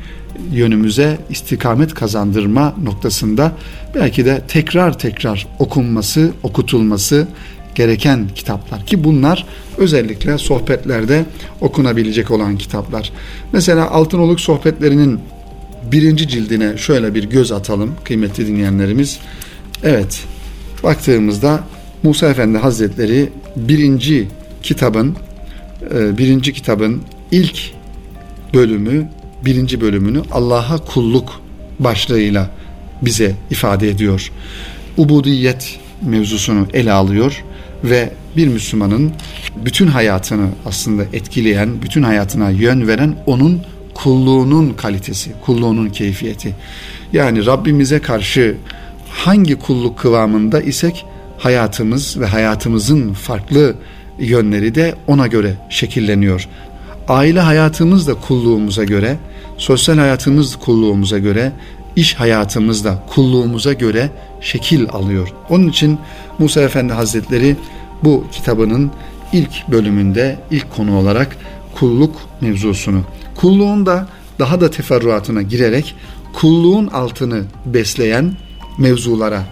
yönümüze 0.53 1.19
istikamet 1.31 1.95
kazandırma 1.95 2.75
noktasında 2.83 3.53
belki 3.95 4.25
de 4.25 4.43
tekrar 4.49 4.99
tekrar 4.99 5.47
okunması, 5.59 6.33
okutulması 6.43 7.29
gereken 7.75 8.29
kitaplar 8.35 8.87
ki 8.87 9.05
bunlar 9.05 9.47
özellikle 9.79 10.39
sohbetlerde 10.39 11.25
okunabilecek 11.61 12.31
olan 12.31 12.59
kitaplar. 12.59 13.13
Mesela 13.53 13.91
Altınoluk 13.91 14.41
sohbetlerinin 14.41 15.21
birinci 15.93 16.29
cildine 16.29 16.77
şöyle 16.77 17.15
bir 17.15 17.25
göz 17.25 17.53
atalım 17.53 17.95
kıymetli 18.05 18.47
dinleyenlerimiz. 18.47 19.19
Evet 19.83 20.25
baktığımızda 20.83 21.65
Musa 22.03 22.31
Efendi 22.31 22.59
Hazretleri 22.59 23.29
birinci 23.57 24.29
kitabın 24.63 25.17
e, 25.95 26.19
birinci 26.19 26.53
kitabın 26.53 27.03
ilk 27.31 27.73
bölümü 28.55 29.09
birinci 29.45 29.81
bölümünü 29.81 30.23
Allah'a 30.33 30.79
kulluk 30.79 31.41
başlığıyla 31.79 32.51
bize 33.03 33.35
ifade 33.51 33.89
ediyor. 33.89 34.33
Ubudiyet 34.97 35.79
mevzusunu 36.03 36.67
ele 36.73 36.93
alıyor 36.93 37.45
ve 37.85 38.11
bir 38.37 38.49
Müslümanın 38.49 39.13
bütün 39.65 39.87
hayatını 39.87 40.49
aslında 40.67 41.03
etkileyen, 41.13 41.83
bütün 41.83 42.03
hayatına 42.03 42.51
yön 42.51 42.89
veren 42.89 43.15
onun 43.27 43.63
kulluğunun 43.95 44.75
kalitesi, 44.75 45.31
kulluğunun 45.45 45.89
keyfiyeti. 45.89 46.55
Yani 47.13 47.47
Rabbimize 47.47 47.99
karşı 47.99 48.57
hangi 49.09 49.55
kulluk 49.55 49.99
kıvamında 49.99 50.61
isek 50.61 51.07
hayatımız 51.39 52.21
ve 52.21 52.27
hayatımızın 52.27 53.13
farklı 53.13 53.75
yönleri 54.19 54.75
de 54.75 54.95
ona 55.07 55.27
göre 55.27 55.55
şekilleniyor. 55.71 56.49
Aile 57.09 57.41
hayatımız 57.41 58.09
da 58.09 58.15
kulluğumuza 58.15 58.85
göre, 58.85 59.17
sosyal 59.59 59.99
hayatımız 59.99 60.57
kulluğumuza 60.57 61.19
göre, 61.19 61.53
iş 61.97 62.15
hayatımızda 62.15 63.05
kulluğumuza 63.15 63.73
göre 63.73 64.11
şekil 64.43 64.89
alıyor. 64.89 65.29
Onun 65.49 65.69
için 65.69 65.99
Musa 66.39 66.61
Efendi 66.61 66.93
Hazretleri 66.93 67.57
bu 68.05 68.25
kitabının 68.33 68.91
ilk 69.33 69.69
bölümünde 69.69 70.39
ilk 70.51 70.71
konu 70.71 70.99
olarak 70.99 71.37
kulluk 71.75 72.17
mevzusunu, 72.41 73.03
kulluğun 73.35 73.87
da 73.87 74.09
daha 74.39 74.61
da 74.61 74.71
teferruatına 74.71 75.43
girerek 75.43 75.95
kulluğun 76.33 76.87
altını 76.87 77.43
besleyen 77.67 78.33
mevzulara 78.79 79.45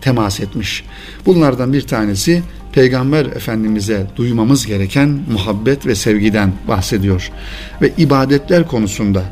temas 0.00 0.40
etmiş. 0.40 0.84
Bunlardan 1.26 1.72
bir 1.72 1.82
tanesi 1.82 2.42
Peygamber 2.72 3.26
Efendimiz'e 3.26 4.06
duymamız 4.16 4.66
gereken 4.66 5.18
muhabbet 5.32 5.86
ve 5.86 5.94
sevgiden 5.94 6.52
bahsediyor. 6.68 7.30
Ve 7.82 7.92
ibadetler 7.98 8.66
konusunda, 8.68 9.22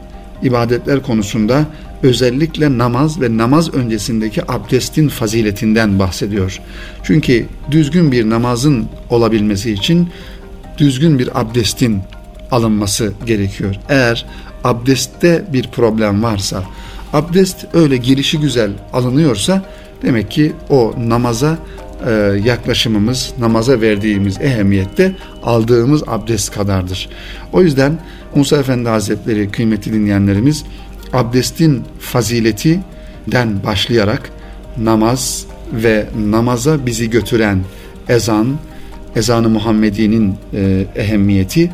ibadetler 0.42 1.02
konusunda 1.02 1.66
özellikle 2.02 2.78
namaz 2.78 3.20
ve 3.20 3.36
namaz 3.36 3.74
öncesindeki 3.74 4.52
abdestin 4.52 5.08
faziletinden 5.08 5.98
bahsediyor. 5.98 6.60
Çünkü 7.02 7.46
düzgün 7.70 8.12
bir 8.12 8.30
namazın 8.30 8.88
olabilmesi 9.10 9.72
için 9.72 10.08
düzgün 10.78 11.18
bir 11.18 11.40
abdestin 11.40 12.00
alınması 12.50 13.12
gerekiyor. 13.26 13.74
Eğer 13.88 14.26
abdestte 14.64 15.44
bir 15.52 15.68
problem 15.68 16.22
varsa, 16.22 16.64
abdest 17.12 17.66
öyle 17.74 17.96
girişi 17.96 18.40
güzel 18.40 18.70
alınıyorsa 18.92 19.62
demek 20.02 20.30
ki 20.30 20.52
o 20.70 20.94
namaza 20.98 21.58
e, 22.06 22.10
yaklaşımımız, 22.44 23.32
namaza 23.38 23.80
verdiğimiz 23.80 24.40
ehemmiyette 24.40 25.12
aldığımız 25.42 26.02
abdest 26.06 26.54
kadardır. 26.54 27.08
O 27.52 27.62
yüzden 27.62 27.98
Musa 28.34 28.56
Efendi 28.56 28.88
Hazretleri 28.88 29.50
kıymetli 29.50 29.92
dinleyenlerimiz 29.92 30.64
abdestin 31.12 31.82
faziletinden 32.00 33.64
başlayarak 33.64 34.30
namaz 34.78 35.46
ve 35.72 36.06
namaza 36.30 36.86
bizi 36.86 37.10
götüren 37.10 37.58
ezan, 38.08 38.56
ezanı 39.16 39.48
Muhammedi'nin 39.48 40.34
e, 40.54 40.84
ehemmiyeti 40.96 41.70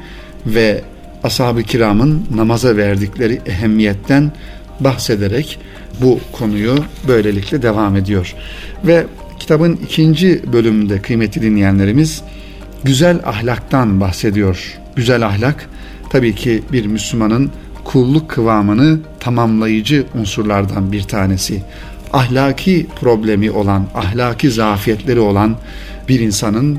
ve 0.46 0.82
ashab-ı 1.24 1.62
kiramın 1.62 2.26
namaza 2.34 2.76
verdikleri 2.76 3.40
ehemmiyetten 3.46 4.32
bahsederek 4.80 5.58
bu 6.00 6.20
konuyu 6.32 6.74
böylelikle 7.08 7.62
devam 7.62 7.96
ediyor. 7.96 8.34
Ve 8.84 9.06
kitabın 9.38 9.78
ikinci 9.84 10.52
bölümünde 10.52 11.02
kıymetli 11.02 11.42
dinleyenlerimiz 11.42 12.22
güzel 12.84 13.20
ahlaktan 13.24 14.00
bahsediyor. 14.00 14.78
Güzel 14.96 15.26
ahlak 15.26 15.68
tabii 16.10 16.34
ki 16.34 16.62
bir 16.72 16.86
Müslümanın 16.86 17.50
kulluk 17.84 18.28
kıvamını 18.28 18.98
tamamlayıcı 19.20 20.06
unsurlardan 20.14 20.92
bir 20.92 21.02
tanesi. 21.02 21.62
Ahlaki 22.12 22.86
problemi 23.00 23.50
olan, 23.50 23.86
ahlaki 23.94 24.50
zafiyetleri 24.50 25.20
olan 25.20 25.56
bir 26.08 26.20
insanın 26.20 26.78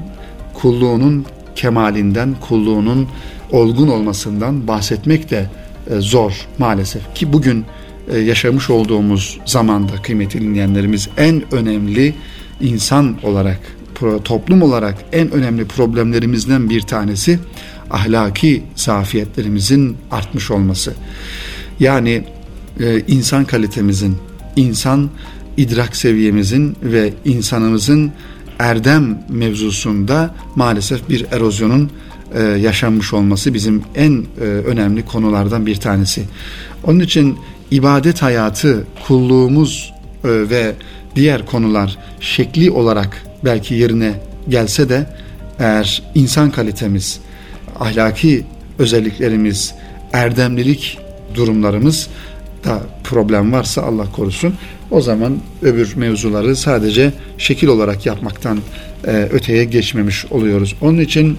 kulluğunun 0.54 1.26
kemalinden, 1.56 2.36
kulluğunun 2.42 3.08
olgun 3.52 3.88
olmasından 3.88 4.68
bahsetmek 4.68 5.32
de 5.32 5.50
e, 5.90 6.00
zor 6.00 6.48
maalesef. 6.58 7.14
Ki 7.16 7.34
bugün 7.34 7.66
e, 8.14 8.18
yaşamış 8.18 8.70
olduğumuz 8.70 9.40
zamanda 9.46 9.92
kıymetli 10.04 10.42
dinleyenlerimiz 10.42 11.10
en 11.18 11.54
önemli 11.54 12.14
insan 12.62 13.18
olarak, 13.24 13.60
toplum 14.24 14.62
olarak 14.62 14.96
en 15.12 15.32
önemli 15.32 15.66
problemlerimizden 15.66 16.70
bir 16.70 16.82
tanesi 16.82 17.40
ahlaki 17.90 18.64
zafiyetlerimizin 18.76 19.98
artmış 20.12 20.52
olması. 20.52 20.94
Yani 21.80 22.24
e, 22.80 23.00
insan 23.08 23.46
kalitemizin, 23.46 24.18
insan 24.56 25.10
idrak 25.58 25.96
seviyemizin 25.96 26.76
ve 26.84 27.14
insanımızın 27.26 28.12
erdem 28.60 29.24
mevzusunda 29.30 30.36
maalesef 30.56 31.10
bir 31.10 31.26
erozyonun 31.32 31.92
e, 32.36 32.42
yaşanmış 32.44 33.14
olması 33.14 33.54
bizim 33.54 33.84
en 33.96 34.26
e, 34.42 34.44
önemli 34.44 35.06
konulardan 35.06 35.66
bir 35.66 35.76
tanesi. 35.76 36.24
Onun 36.84 37.00
için 37.00 37.38
ibadet 37.72 38.22
hayatı, 38.22 38.88
kulluğumuz 39.08 39.94
e, 40.24 40.28
ve 40.30 40.74
diğer 41.16 41.46
konular 41.46 41.98
şekli 42.20 42.72
olarak 42.72 43.24
belki 43.46 43.76
yerine 43.76 44.14
gelse 44.50 44.90
de 44.90 45.10
eğer 45.60 46.04
insan 46.16 46.52
kalitemiz, 46.52 47.20
ahlaki 47.80 48.44
özelliklerimiz, 48.80 49.74
erdemlilik 50.14 50.98
durumlarımız 51.34 52.08
da 52.66 52.80
problem 53.04 53.52
varsa 53.52 53.82
Allah 53.82 54.12
korusun 54.12 54.54
o 54.92 55.02
zaman 55.02 55.38
öbür 55.62 55.96
mevzuları 55.96 56.56
sadece 56.56 57.12
şekil 57.38 57.68
olarak 57.68 58.06
yapmaktan 58.06 58.60
e, 59.08 59.12
öteye 59.12 59.64
geçmemiş 59.64 60.26
oluyoruz. 60.26 60.76
Onun 60.82 61.00
için 61.00 61.38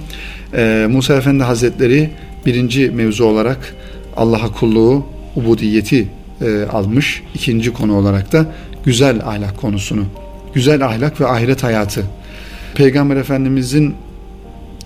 e, 0.54 0.86
Musa 0.90 1.14
Efendi 1.14 1.42
Hazretleri 1.42 2.10
birinci 2.46 2.90
mevzu 2.90 3.24
olarak 3.24 3.74
Allah'a 4.16 4.52
kulluğu, 4.52 5.06
ubudiyeti 5.36 6.08
e, 6.40 6.62
almış. 6.62 7.22
İkinci 7.34 7.72
konu 7.72 7.96
olarak 7.96 8.32
da 8.32 8.46
güzel 8.84 9.20
ahlak 9.24 9.56
konusunu. 9.56 10.04
Güzel 10.54 10.86
ahlak 10.86 11.20
ve 11.20 11.26
ahiret 11.26 11.62
hayatı. 11.62 12.02
Peygamber 12.74 13.16
Efendimizin 13.16 13.94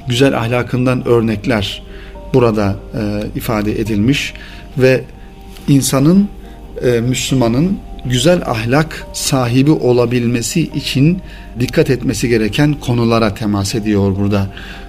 güzel 0.09 0.39
ahlakından 0.39 1.09
örnekler 1.09 1.83
burada 2.35 2.77
e, 2.95 3.23
ifade 3.37 3.81
edilmiş 3.81 4.35
ve 4.79 5.05
insanın, 5.69 6.29
e, 6.83 7.01
Müslümanın 7.01 7.79
güzel 8.05 8.43
ahlak 8.47 9.07
sahibi 9.13 9.71
olabilmesi 9.71 10.61
için 10.61 11.19
dikkat 11.61 11.91
etmesi 11.91 12.29
gereken 12.29 12.75
konulara 12.75 13.35
temas 13.35 13.75
ediyor 13.75 14.17
burada. 14.17 14.47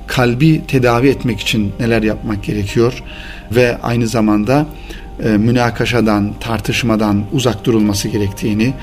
Kalbi 0.07 0.61
tedavi 0.67 1.07
etmek 1.07 1.39
için 1.39 1.71
neler 1.79 2.03
yapmak 2.03 2.43
gerekiyor 2.43 3.03
ve 3.51 3.77
aynı 3.83 4.07
zamanda 4.07 4.65
e, 5.23 5.29
münakaşadan, 5.29 6.33
tartışmadan 6.39 7.23
uzak 7.33 7.65
durulması 7.65 8.07
gerektiğini, 8.07 8.73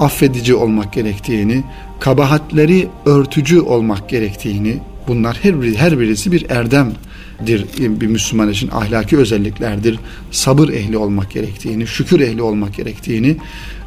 affedici 0.00 0.54
olmak 0.54 0.92
gerektiğini, 0.92 1.64
kabahatleri 2.00 2.88
örtücü 3.06 3.60
olmak 3.60 4.08
gerektiğini, 4.08 4.78
bunlar 5.08 5.38
her, 5.42 5.62
biri, 5.62 5.76
her 5.76 5.98
birisi 5.98 6.32
bir 6.32 6.50
erdemdir 6.50 7.64
bir 7.78 8.06
Müslüman 8.06 8.50
için 8.50 8.68
ahlaki 8.68 9.16
özelliklerdir. 9.16 9.98
Sabır 10.30 10.68
ehli 10.68 10.96
olmak 10.96 11.30
gerektiğini, 11.30 11.86
şükür 11.86 12.20
ehli 12.20 12.42
olmak 12.42 12.74
gerektiğini 12.74 13.36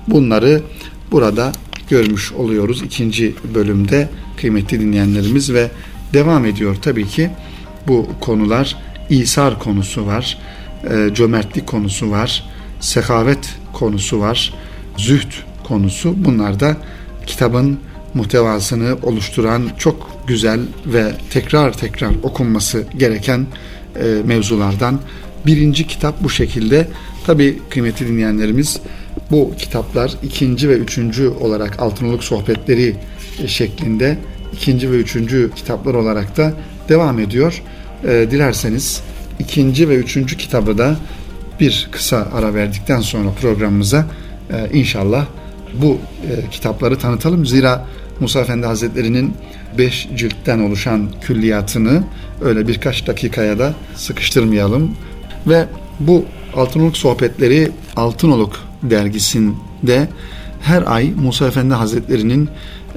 bunları 0.07 0.61
burada 1.11 1.51
görmüş 1.89 2.31
oluyoruz 2.31 2.81
ikinci 2.81 3.35
bölümde 3.55 4.09
kıymetli 4.37 4.79
dinleyenlerimiz 4.79 5.53
ve 5.53 5.71
devam 6.13 6.45
ediyor 6.45 6.75
tabii 6.81 7.07
ki 7.07 7.29
bu 7.87 8.07
konular 8.21 8.77
İsar 9.09 9.59
konusu 9.59 10.05
var, 10.05 10.37
e, 10.83 11.13
cömertlik 11.13 11.67
konusu 11.67 12.11
var, 12.11 12.43
sehavet 12.79 13.55
konusu 13.73 14.19
var, 14.19 14.53
zühd 14.97 15.31
konusu. 15.63 16.13
Bunlar 16.17 16.59
da 16.59 16.77
kitabın 17.27 17.79
muhtevasını 18.13 18.97
oluşturan 19.03 19.69
çok 19.77 20.11
güzel 20.27 20.59
ve 20.85 21.11
tekrar 21.29 21.73
tekrar 21.73 22.11
okunması 22.23 22.83
gereken 22.97 23.47
e, 23.95 24.05
mevzulardan. 24.25 24.99
Birinci 25.45 25.87
kitap 25.87 26.23
bu 26.23 26.29
şekilde. 26.29 26.87
Tabi 27.25 27.59
kıymetli 27.69 28.07
dinleyenlerimiz 28.07 28.79
bu 29.31 29.53
kitaplar 29.57 30.13
ikinci 30.23 30.69
ve 30.69 30.73
üçüncü 30.73 31.27
olarak 31.27 31.79
Altınoluk 31.79 32.23
Sohbetleri 32.23 32.95
şeklinde 33.47 34.17
ikinci 34.53 34.91
ve 34.91 34.95
üçüncü 34.95 35.51
kitaplar 35.55 35.93
olarak 35.93 36.37
da 36.37 36.53
devam 36.89 37.19
ediyor. 37.19 37.63
E, 38.03 38.27
dilerseniz 38.31 39.01
ikinci 39.39 39.89
ve 39.89 39.95
üçüncü 39.95 40.37
kitabı 40.37 40.77
da 40.77 40.95
bir 41.59 41.89
kısa 41.91 42.27
ara 42.33 42.53
verdikten 42.53 43.01
sonra 43.01 43.29
programımıza 43.41 44.05
e, 44.53 44.77
inşallah 44.77 45.25
bu 45.73 45.97
e, 46.29 46.49
kitapları 46.49 46.97
tanıtalım. 46.97 47.45
Zira 47.45 47.85
Musa 48.21 48.39
Efendi 48.39 48.65
Hazretleri'nin 48.65 49.33
beş 49.77 50.09
ciltten 50.15 50.59
oluşan 50.59 51.09
külliyatını 51.21 52.03
öyle 52.41 52.67
birkaç 52.67 53.07
dakikaya 53.07 53.59
da 53.59 53.73
sıkıştırmayalım. 53.95 54.95
Ve 55.47 55.65
bu 55.99 56.25
Altınoluk 56.55 56.97
Sohbetleri 56.97 57.71
Altınoluk 57.95 58.59
dergisinde 58.83 60.07
her 60.61 60.95
ay 60.95 61.11
Musa 61.11 61.47
Efendi 61.47 61.73
Hazretleri'nin 61.73 62.49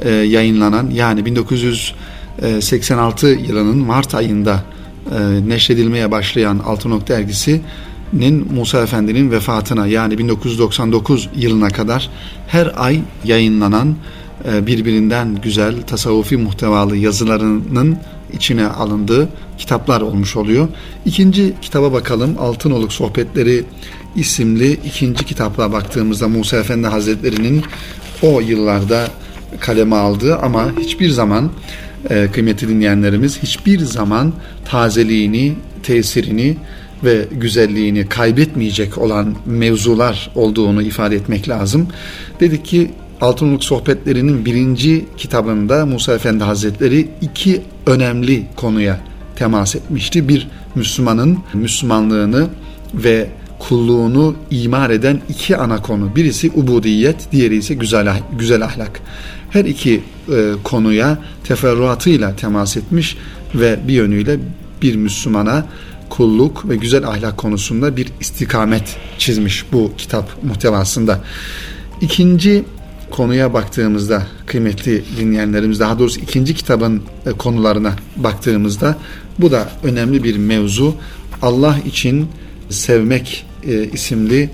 e, 0.02 0.10
yayınlanan 0.10 0.90
yani 0.90 1.26
1986 1.26 3.26
yılının 3.26 3.78
Mart 3.78 4.14
ayında 4.14 4.62
e, 5.10 5.48
neşredilmeye 5.48 6.10
başlayan 6.10 6.58
Altınoluk 6.58 7.08
dergisinin 7.08 8.52
Musa 8.54 8.82
Efendi'nin 8.82 9.30
vefatına 9.30 9.86
yani 9.86 10.18
1999 10.18 11.28
yılına 11.36 11.68
kadar 11.68 12.10
her 12.46 12.72
ay 12.76 13.00
yayınlanan 13.24 13.96
birbirinden 14.44 15.34
güzel 15.42 15.82
tasavvufi 15.82 16.36
muhtevalı 16.36 16.96
yazılarının 16.96 17.98
içine 18.32 18.66
alındığı 18.66 19.28
kitaplar 19.58 20.00
olmuş 20.00 20.36
oluyor. 20.36 20.68
İkinci 21.06 21.54
kitaba 21.62 21.92
bakalım. 21.92 22.36
Altınoluk 22.38 22.92
Sohbetleri 22.92 23.64
isimli 24.16 24.72
ikinci 24.72 25.24
kitapla 25.24 25.72
baktığımızda 25.72 26.28
Musa 26.28 26.56
Efendi 26.56 26.86
Hazretleri'nin 26.86 27.62
o 28.22 28.40
yıllarda 28.40 29.08
kaleme 29.60 29.96
aldığı 29.96 30.36
ama 30.36 30.72
hiçbir 30.80 31.08
zaman 31.08 31.50
e, 32.10 32.28
kıymetli 32.32 32.68
dinleyenlerimiz 32.68 33.38
hiçbir 33.42 33.78
zaman 33.78 34.32
tazeliğini, 34.64 35.52
tesirini 35.82 36.56
ve 37.04 37.24
güzelliğini 37.32 38.08
kaybetmeyecek 38.08 38.98
olan 38.98 39.34
mevzular 39.46 40.30
olduğunu 40.34 40.82
ifade 40.82 41.16
etmek 41.16 41.48
lazım. 41.48 41.88
Dedik 42.40 42.64
ki 42.64 42.90
Altınoluk 43.20 43.64
Sohbetleri'nin 43.64 44.44
birinci 44.44 45.04
kitabında 45.16 45.86
Musa 45.86 46.14
Efendi 46.14 46.44
Hazretleri 46.44 47.08
iki 47.20 47.62
önemli 47.86 48.46
konuya 48.56 49.00
temas 49.36 49.76
etmişti. 49.76 50.28
Bir 50.28 50.48
Müslümanın 50.74 51.38
Müslümanlığını 51.54 52.48
ve 52.94 53.28
kulluğunu 53.58 54.34
imar 54.50 54.90
eden 54.90 55.20
iki 55.28 55.56
ana 55.56 55.82
konu. 55.82 56.16
Birisi 56.16 56.50
ubudiyet, 56.50 57.32
diğeri 57.32 57.56
ise 57.56 57.74
güzel, 57.74 58.20
güzel 58.38 58.64
ahlak. 58.64 59.00
Her 59.50 59.64
iki 59.64 60.02
e, 60.28 60.52
konuya 60.64 61.18
teferruatıyla 61.44 62.36
temas 62.36 62.76
etmiş 62.76 63.16
ve 63.54 63.78
bir 63.88 63.92
yönüyle 63.92 64.38
bir 64.82 64.96
Müslümana 64.96 65.66
kulluk 66.08 66.68
ve 66.68 66.76
güzel 66.76 67.08
ahlak 67.08 67.36
konusunda 67.36 67.96
bir 67.96 68.08
istikamet 68.20 68.96
çizmiş 69.18 69.64
bu 69.72 69.92
kitap 69.98 70.44
muhtevasında. 70.44 71.20
İkinci 72.00 72.64
konuya 73.14 73.54
baktığımızda 73.54 74.26
kıymetli 74.46 75.04
dinleyenlerimiz 75.18 75.80
daha 75.80 75.98
doğrusu 75.98 76.20
ikinci 76.20 76.54
kitabın 76.54 77.02
e, 77.26 77.30
konularına 77.30 77.92
baktığımızda 78.16 78.98
bu 79.38 79.50
da 79.50 79.68
önemli 79.82 80.24
bir 80.24 80.36
mevzu. 80.36 80.94
Allah 81.42 81.78
için 81.86 82.26
sevmek 82.70 83.46
e, 83.66 83.84
isimli 83.84 84.50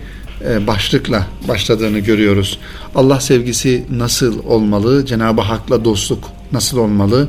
e, 0.49 0.67
başlıkla 0.67 1.27
başladığını 1.49 1.99
görüyoruz. 1.99 2.59
Allah 2.95 3.21
sevgisi 3.21 3.85
nasıl 3.91 4.45
olmalı? 4.45 5.07
Cenab-ı 5.07 5.41
Hak'la 5.41 5.85
dostluk 5.85 6.25
nasıl 6.53 6.79
olmalı? 6.79 7.29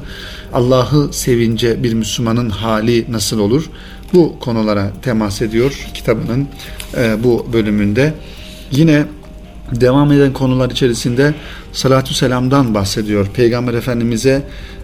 Allah'ı 0.53 1.13
sevince 1.13 1.83
bir 1.83 1.93
Müslümanın 1.93 2.49
hali 2.49 3.05
nasıl 3.09 3.39
olur? 3.39 3.69
Bu 4.13 4.39
konulara 4.39 4.91
temas 5.01 5.41
ediyor 5.41 5.87
kitabının 5.93 6.47
bu 7.23 7.47
bölümünde. 7.53 8.13
Yine 8.71 9.05
devam 9.71 10.11
eden 10.11 10.33
konular 10.33 10.69
içerisinde 10.69 11.33
salatü 11.71 12.13
selamdan 12.13 12.73
bahsediyor. 12.73 13.27
Peygamber 13.33 13.73
Efendimiz'e 13.73 14.41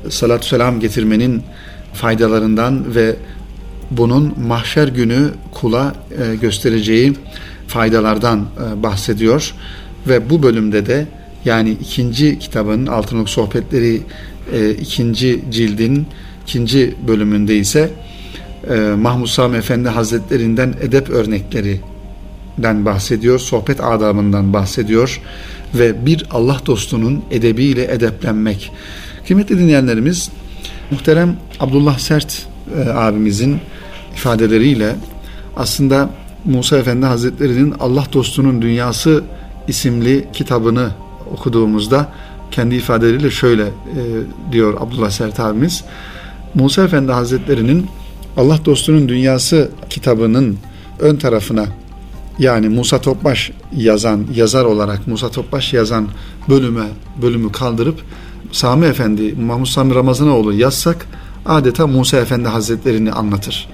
salatü 0.09 0.47
selam 0.47 0.79
getirmenin 0.79 1.43
faydalarından 1.93 2.95
ve 2.95 3.15
bunun 3.91 4.33
mahşer 4.47 4.87
günü 4.87 5.29
kula 5.51 5.95
e, 6.11 6.35
göstereceği 6.35 7.13
faydalardan 7.67 8.39
e, 8.39 8.83
bahsediyor 8.83 9.53
ve 10.07 10.29
bu 10.29 10.43
bölümde 10.43 10.85
de 10.85 11.07
yani 11.45 11.71
ikinci 11.71 12.39
kitabın 12.39 12.85
Altınok 12.85 13.29
Sohbetleri 13.29 14.01
e, 14.53 14.71
ikinci 14.71 15.43
cildin 15.51 16.07
ikinci 16.43 16.95
bölümünde 17.07 17.57
ise 17.57 17.89
Mahmud 18.97 19.27
Sami 19.27 19.57
Efendi 19.57 19.89
Hazretlerinden 19.89 20.73
edep 20.81 21.09
örneklerinden 22.57 22.85
bahsediyor, 22.85 23.39
sohbet 23.39 23.79
adabından 23.83 24.53
bahsediyor 24.53 25.21
ve 25.73 26.05
bir 26.05 26.25
Allah 26.31 26.59
dostunun 26.65 27.23
edebiyle 27.31 27.93
edeplenmek. 27.93 28.71
Kıymetli 29.27 29.57
dinleyenlerimiz, 29.57 30.29
muhterem 30.91 31.37
Abdullah 31.59 31.99
Sert 31.99 32.47
abimizin 32.93 33.59
ifadeleriyle 34.15 34.95
aslında 35.55 36.09
Musa 36.45 36.77
Efendi 36.77 37.05
Hazretleri'nin 37.05 37.73
Allah 37.79 38.05
Dostunun 38.13 38.61
Dünyası 38.61 39.23
isimli 39.67 40.27
kitabını 40.33 40.89
okuduğumuzda 41.31 42.07
kendi 42.51 42.75
ifadeleriyle 42.75 43.31
şöyle 43.31 43.63
e, 43.63 43.71
diyor 44.51 44.81
Abdullah 44.81 45.09
Sert 45.09 45.39
abimiz. 45.39 45.83
Musa 46.55 46.83
Efendi 46.83 47.11
Hazretleri'nin 47.11 47.85
Allah 48.37 48.59
Dostunun 48.65 49.09
Dünyası 49.09 49.69
kitabının 49.89 50.57
ön 50.99 51.15
tarafına 51.15 51.65
yani 52.39 52.69
Musa 52.69 53.01
Topbaş 53.01 53.51
yazan 53.75 54.25
yazar 54.35 54.65
olarak 54.65 55.07
Musa 55.07 55.29
Topbaş 55.29 55.73
yazan 55.73 56.07
bölüme 56.49 56.85
bölümü 57.21 57.51
kaldırıp 57.51 58.01
Sami 58.51 58.85
Efendi 58.85 59.35
Mahmut 59.35 59.67
Sami 59.67 59.95
Ramazanoğlu 59.95 60.53
yazsak 60.53 61.05
adeta 61.45 61.87
Musa 61.87 62.17
Efendi 62.17 62.47
Hazretlerini 62.47 63.11
anlatır. 63.11 63.67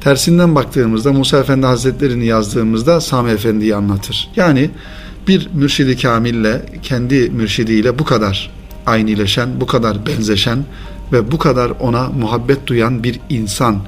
Tersinden 0.00 0.54
baktığımızda 0.54 1.12
Musa 1.12 1.38
Efendi 1.38 1.66
Hazretlerini 1.66 2.26
yazdığımızda 2.26 3.00
Sami 3.00 3.30
Efendi'yi 3.30 3.74
anlatır. 3.74 4.30
Yani 4.36 4.70
bir 5.28 5.48
mürşidi 5.54 5.96
kamille 5.96 6.66
kendi 6.82 7.30
mürşidiyle 7.30 7.98
bu 7.98 8.04
kadar 8.04 8.50
aynileşen, 8.86 9.60
bu 9.60 9.66
kadar 9.66 10.06
benzeşen 10.06 10.64
ve 11.12 11.32
bu 11.32 11.38
kadar 11.38 11.72
ona 11.80 12.08
muhabbet 12.08 12.66
duyan 12.66 13.04
bir 13.04 13.20
insan 13.28 13.78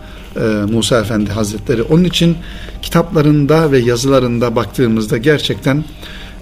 e, 0.41 0.73
Musa 0.73 1.01
Efendi 1.01 1.31
Hazretleri. 1.31 1.83
Onun 1.83 2.05
için 2.05 2.37
kitaplarında 2.83 3.73
ve 3.73 3.79
yazılarında 3.79 4.57
baktığımızda 4.57 5.17
gerçekten 5.17 5.85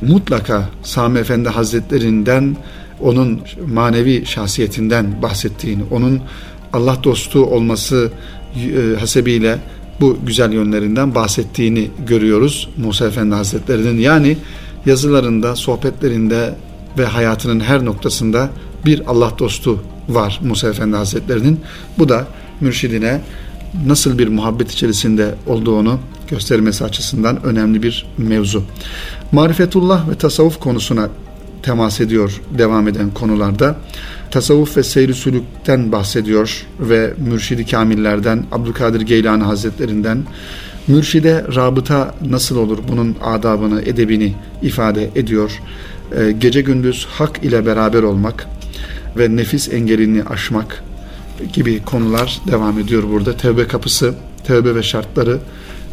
mutlaka 0.02 0.68
Sami 0.82 1.18
Efendi 1.18 1.48
Hazretlerinden 1.48 2.56
onun 3.00 3.40
manevi 3.66 4.26
şahsiyetinden 4.26 5.22
bahsettiğini, 5.22 5.82
onun 5.90 6.20
Allah 6.72 6.98
dostu 7.04 7.44
olması 7.44 8.10
e, 8.56 9.00
hasebiyle 9.00 9.58
bu 10.00 10.18
güzel 10.26 10.52
yönlerinden 10.52 11.14
bahsettiğini 11.14 11.90
görüyoruz 12.06 12.68
Musa 12.76 13.06
Efendi 13.06 13.34
Hazretleri'nin. 13.34 13.98
Yani 13.98 14.36
yazılarında, 14.86 15.56
sohbetlerinde 15.56 16.54
ve 16.98 17.04
hayatının 17.04 17.60
her 17.60 17.84
noktasında 17.84 18.50
bir 18.86 19.02
Allah 19.06 19.32
dostu 19.38 19.84
var 20.08 20.40
Musa 20.42 20.68
Efendi 20.68 20.96
Hazretleri'nin. 20.96 21.60
Bu 21.98 22.08
da 22.08 22.26
mürşidine 22.60 23.20
nasıl 23.86 24.18
bir 24.18 24.28
muhabbet 24.28 24.72
içerisinde 24.72 25.34
olduğunu 25.46 25.98
göstermesi 26.28 26.84
açısından 26.84 27.42
önemli 27.42 27.82
bir 27.82 28.06
mevzu. 28.18 28.62
Marifetullah 29.32 30.08
ve 30.10 30.14
tasavvuf 30.14 30.60
konusuna 30.60 31.08
temas 31.62 32.00
ediyor 32.00 32.40
devam 32.58 32.88
eden 32.88 33.10
konularda. 33.10 33.76
Tasavvuf 34.30 34.76
ve 34.76 34.82
seyri 34.82 35.14
sülükten 35.14 35.92
bahsediyor 35.92 36.66
ve 36.80 37.14
mürşidi 37.28 37.66
kamillerden, 37.66 38.44
Abdülkadir 38.52 39.00
Geylani 39.00 39.44
Hazretlerinden, 39.44 40.24
mürşide 40.88 41.44
rabıta 41.54 42.14
nasıl 42.30 42.56
olur 42.56 42.78
bunun 42.88 43.16
adabını, 43.22 43.82
edebini 43.82 44.34
ifade 44.62 45.10
ediyor. 45.14 45.50
Ee, 46.16 46.32
gece 46.32 46.60
gündüz 46.60 47.06
hak 47.10 47.44
ile 47.44 47.66
beraber 47.66 48.02
olmak 48.02 48.46
ve 49.18 49.36
nefis 49.36 49.72
engelini 49.72 50.22
aşmak 50.24 50.84
gibi 51.52 51.82
konular 51.82 52.40
devam 52.46 52.78
ediyor 52.78 53.02
burada. 53.12 53.36
Tevbe 53.36 53.66
kapısı, 53.66 54.14
tevbe 54.46 54.74
ve 54.74 54.82
şartları, 54.82 55.38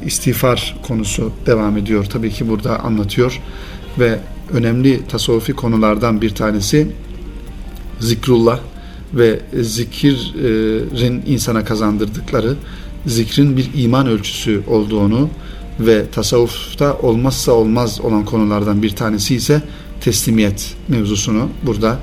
istiğfar 0.05 0.75
konusu 0.87 1.31
devam 1.45 1.77
ediyor. 1.77 2.05
Tabii 2.05 2.29
ki 2.29 2.49
burada 2.49 2.79
anlatıyor 2.79 3.41
ve 3.99 4.19
önemli 4.53 5.07
tasavvufi 5.07 5.53
konulardan 5.53 6.21
bir 6.21 6.35
tanesi 6.35 6.87
zikrullah 7.99 8.59
ve 9.13 9.39
zikirin 9.61 11.23
insana 11.27 11.65
kazandırdıkları 11.65 12.55
zikrin 13.05 13.57
bir 13.57 13.69
iman 13.75 14.07
ölçüsü 14.07 14.61
olduğunu 14.67 15.29
ve 15.79 16.05
tasavvufta 16.11 16.97
olmazsa 16.97 17.51
olmaz 17.51 18.01
olan 18.01 18.25
konulardan 18.25 18.81
bir 18.81 18.89
tanesi 18.89 19.35
ise 19.35 19.61
teslimiyet 20.01 20.75
mevzusunu 20.87 21.49
burada 21.65 21.99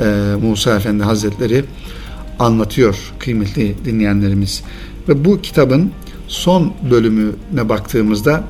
e, 0.00 0.34
Musa 0.42 0.76
Efendi 0.76 1.02
Hazretleri 1.02 1.64
anlatıyor 2.38 3.12
kıymetli 3.18 3.74
dinleyenlerimiz. 3.84 4.62
Ve 5.08 5.24
bu 5.24 5.40
kitabın 5.40 5.90
son 6.28 6.72
bölümüne 6.90 7.68
baktığımızda 7.68 8.44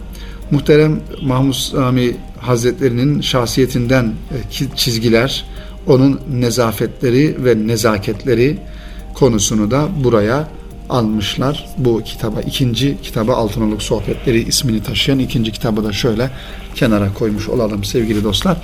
muhterem 0.51 1.01
Mahmud 1.23 1.55
Sami 1.55 2.17
Hazretlerinin 2.41 3.21
şahsiyetinden 3.21 4.05
e, 4.05 4.67
çizgiler, 4.77 5.45
onun 5.87 6.21
nezafetleri 6.31 7.45
ve 7.45 7.67
nezaketleri 7.67 8.59
konusunu 9.15 9.71
da 9.71 9.89
buraya 10.05 10.49
almışlar. 10.89 11.67
Bu 11.79 12.03
kitaba, 12.05 12.41
ikinci 12.41 12.97
kitaba 13.03 13.35
Altınoluk 13.35 13.83
Sohbetleri 13.83 14.43
ismini 14.43 14.83
taşıyan 14.83 15.19
ikinci 15.19 15.53
kitabı 15.53 15.85
da 15.85 15.93
şöyle 15.93 16.31
kenara 16.75 17.15
koymuş 17.15 17.49
olalım 17.49 17.85
sevgili 17.85 18.25
dostlar. 18.25 18.57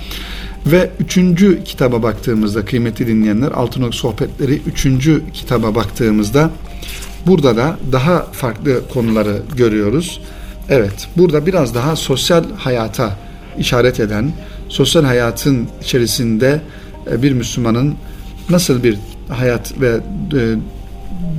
Ve 0.65 0.89
üçüncü 0.99 1.63
kitaba 1.63 2.03
baktığımızda 2.03 2.65
kıymetli 2.65 3.07
dinleyenler 3.07 3.51
Altınoluk 3.51 3.95
Sohbetleri 3.95 4.61
üçüncü 4.67 5.23
kitaba 5.33 5.75
baktığımızda 5.75 6.49
burada 7.27 7.57
da 7.57 7.77
daha 7.91 8.23
farklı 8.31 8.87
konuları 8.93 9.41
görüyoruz. 9.57 10.21
Evet 10.69 11.07
burada 11.17 11.45
biraz 11.45 11.75
daha 11.75 11.95
sosyal 11.95 12.43
hayata 12.57 13.17
işaret 13.57 13.99
eden, 13.99 14.31
sosyal 14.69 15.03
hayatın 15.03 15.67
içerisinde 15.81 16.61
e, 17.11 17.23
bir 17.23 17.31
Müslümanın 17.31 17.95
nasıl 18.49 18.83
bir 18.83 18.97
hayat 19.29 19.81
ve 19.81 19.89
e, 19.89 20.55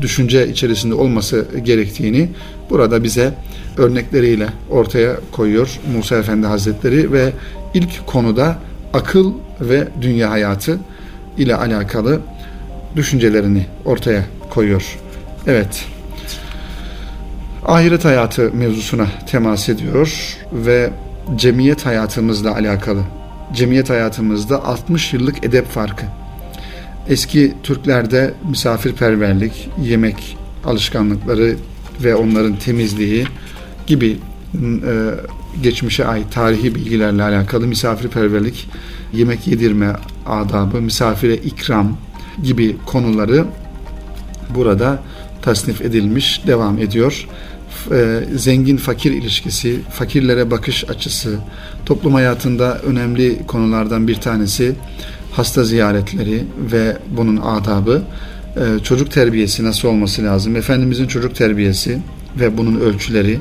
düşünce 0.02 0.48
içerisinde 0.48 0.94
olması 0.94 1.46
gerektiğini 1.64 2.28
burada 2.70 3.02
bize 3.04 3.34
örnekleriyle 3.76 4.48
ortaya 4.70 5.16
koyuyor 5.32 5.80
Musa 5.96 6.16
Efendi 6.16 6.46
Hazretleri 6.46 7.12
ve 7.12 7.32
ilk 7.74 8.06
konuda 8.06 8.58
akıl 8.94 9.32
ve 9.60 9.88
dünya 10.00 10.30
hayatı 10.30 10.78
ile 11.38 11.56
alakalı 11.56 12.20
düşüncelerini 12.96 13.66
ortaya 13.84 14.24
koyuyor. 14.50 14.98
Evet. 15.46 15.84
Ahiret 17.66 18.04
hayatı 18.04 18.50
mevzusuna 18.54 19.06
temas 19.30 19.68
ediyor 19.68 20.36
ve 20.52 20.90
cemiyet 21.36 21.86
hayatımızla 21.86 22.54
alakalı. 22.54 23.02
Cemiyet 23.54 23.90
hayatımızda 23.90 24.64
60 24.64 25.12
yıllık 25.12 25.44
edep 25.44 25.68
farkı. 25.68 26.06
Eski 27.08 27.54
Türklerde 27.62 28.34
misafirperverlik, 28.50 29.68
yemek 29.82 30.36
alışkanlıkları 30.64 31.56
ve 32.02 32.14
onların 32.14 32.56
temizliği 32.56 33.26
gibi 33.86 34.18
e, 34.54 34.92
geçmişe 35.62 36.06
ait 36.06 36.32
tarihi 36.32 36.74
bilgilerle 36.74 37.22
alakalı 37.22 37.66
misafirperverlik, 37.66 38.68
yemek 39.12 39.46
yedirme 39.46 39.96
adabı, 40.26 40.80
misafire 40.80 41.36
ikram 41.36 41.96
gibi 42.42 42.76
konuları 42.86 43.44
burada 44.54 45.02
tasnif 45.42 45.80
edilmiş, 45.80 46.42
devam 46.46 46.78
ediyor. 46.78 47.28
E, 47.92 48.20
zengin 48.36 48.76
fakir 48.76 49.12
ilişkisi, 49.12 49.80
fakirlere 49.92 50.50
bakış 50.50 50.84
açısı, 50.90 51.38
toplum 51.86 52.14
hayatında 52.14 52.78
önemli 52.78 53.46
konulardan 53.46 54.08
bir 54.08 54.14
tanesi 54.14 54.74
hasta 55.32 55.64
ziyaretleri 55.64 56.44
ve 56.72 56.96
bunun 57.16 57.36
adabı, 57.36 58.02
e, 58.56 58.82
çocuk 58.84 59.10
terbiyesi 59.10 59.64
nasıl 59.64 59.88
olması 59.88 60.24
lazım, 60.24 60.56
Efendimizin 60.56 61.06
çocuk 61.06 61.34
terbiyesi 61.34 61.98
ve 62.40 62.58
bunun 62.58 62.80
ölçüleri 62.80 63.38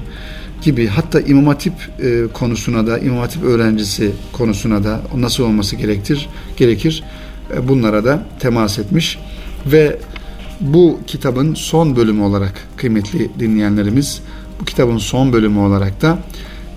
gibi 0.64 0.88
hatta 0.88 1.22
İmam 1.22 1.48
Hatip 1.48 1.74
e, 2.00 2.24
konusuna 2.34 2.88
da 2.88 3.00
İmam 3.00 3.18
Hatip 3.18 3.44
öğrencisi 3.44 4.12
konusuna 4.32 4.84
da 4.84 5.02
nasıl 5.16 5.44
olması 5.44 5.76
gerektir 5.76 6.30
gerekir 6.58 7.04
bunlara 7.68 8.06
da 8.06 8.24
temas 8.40 8.80
etmiş 8.80 9.20
ve 9.66 10.00
bu 10.60 11.00
kitabın 11.08 11.54
son 11.54 11.96
bölümü 11.96 12.22
olarak 12.22 12.54
kıymetli 12.78 13.30
dinleyenlerimiz 13.40 14.22
bu 14.60 14.66
kitabın 14.66 14.98
son 14.98 15.34
bölümü 15.34 15.60
olarak 15.60 16.02
da 16.02 16.18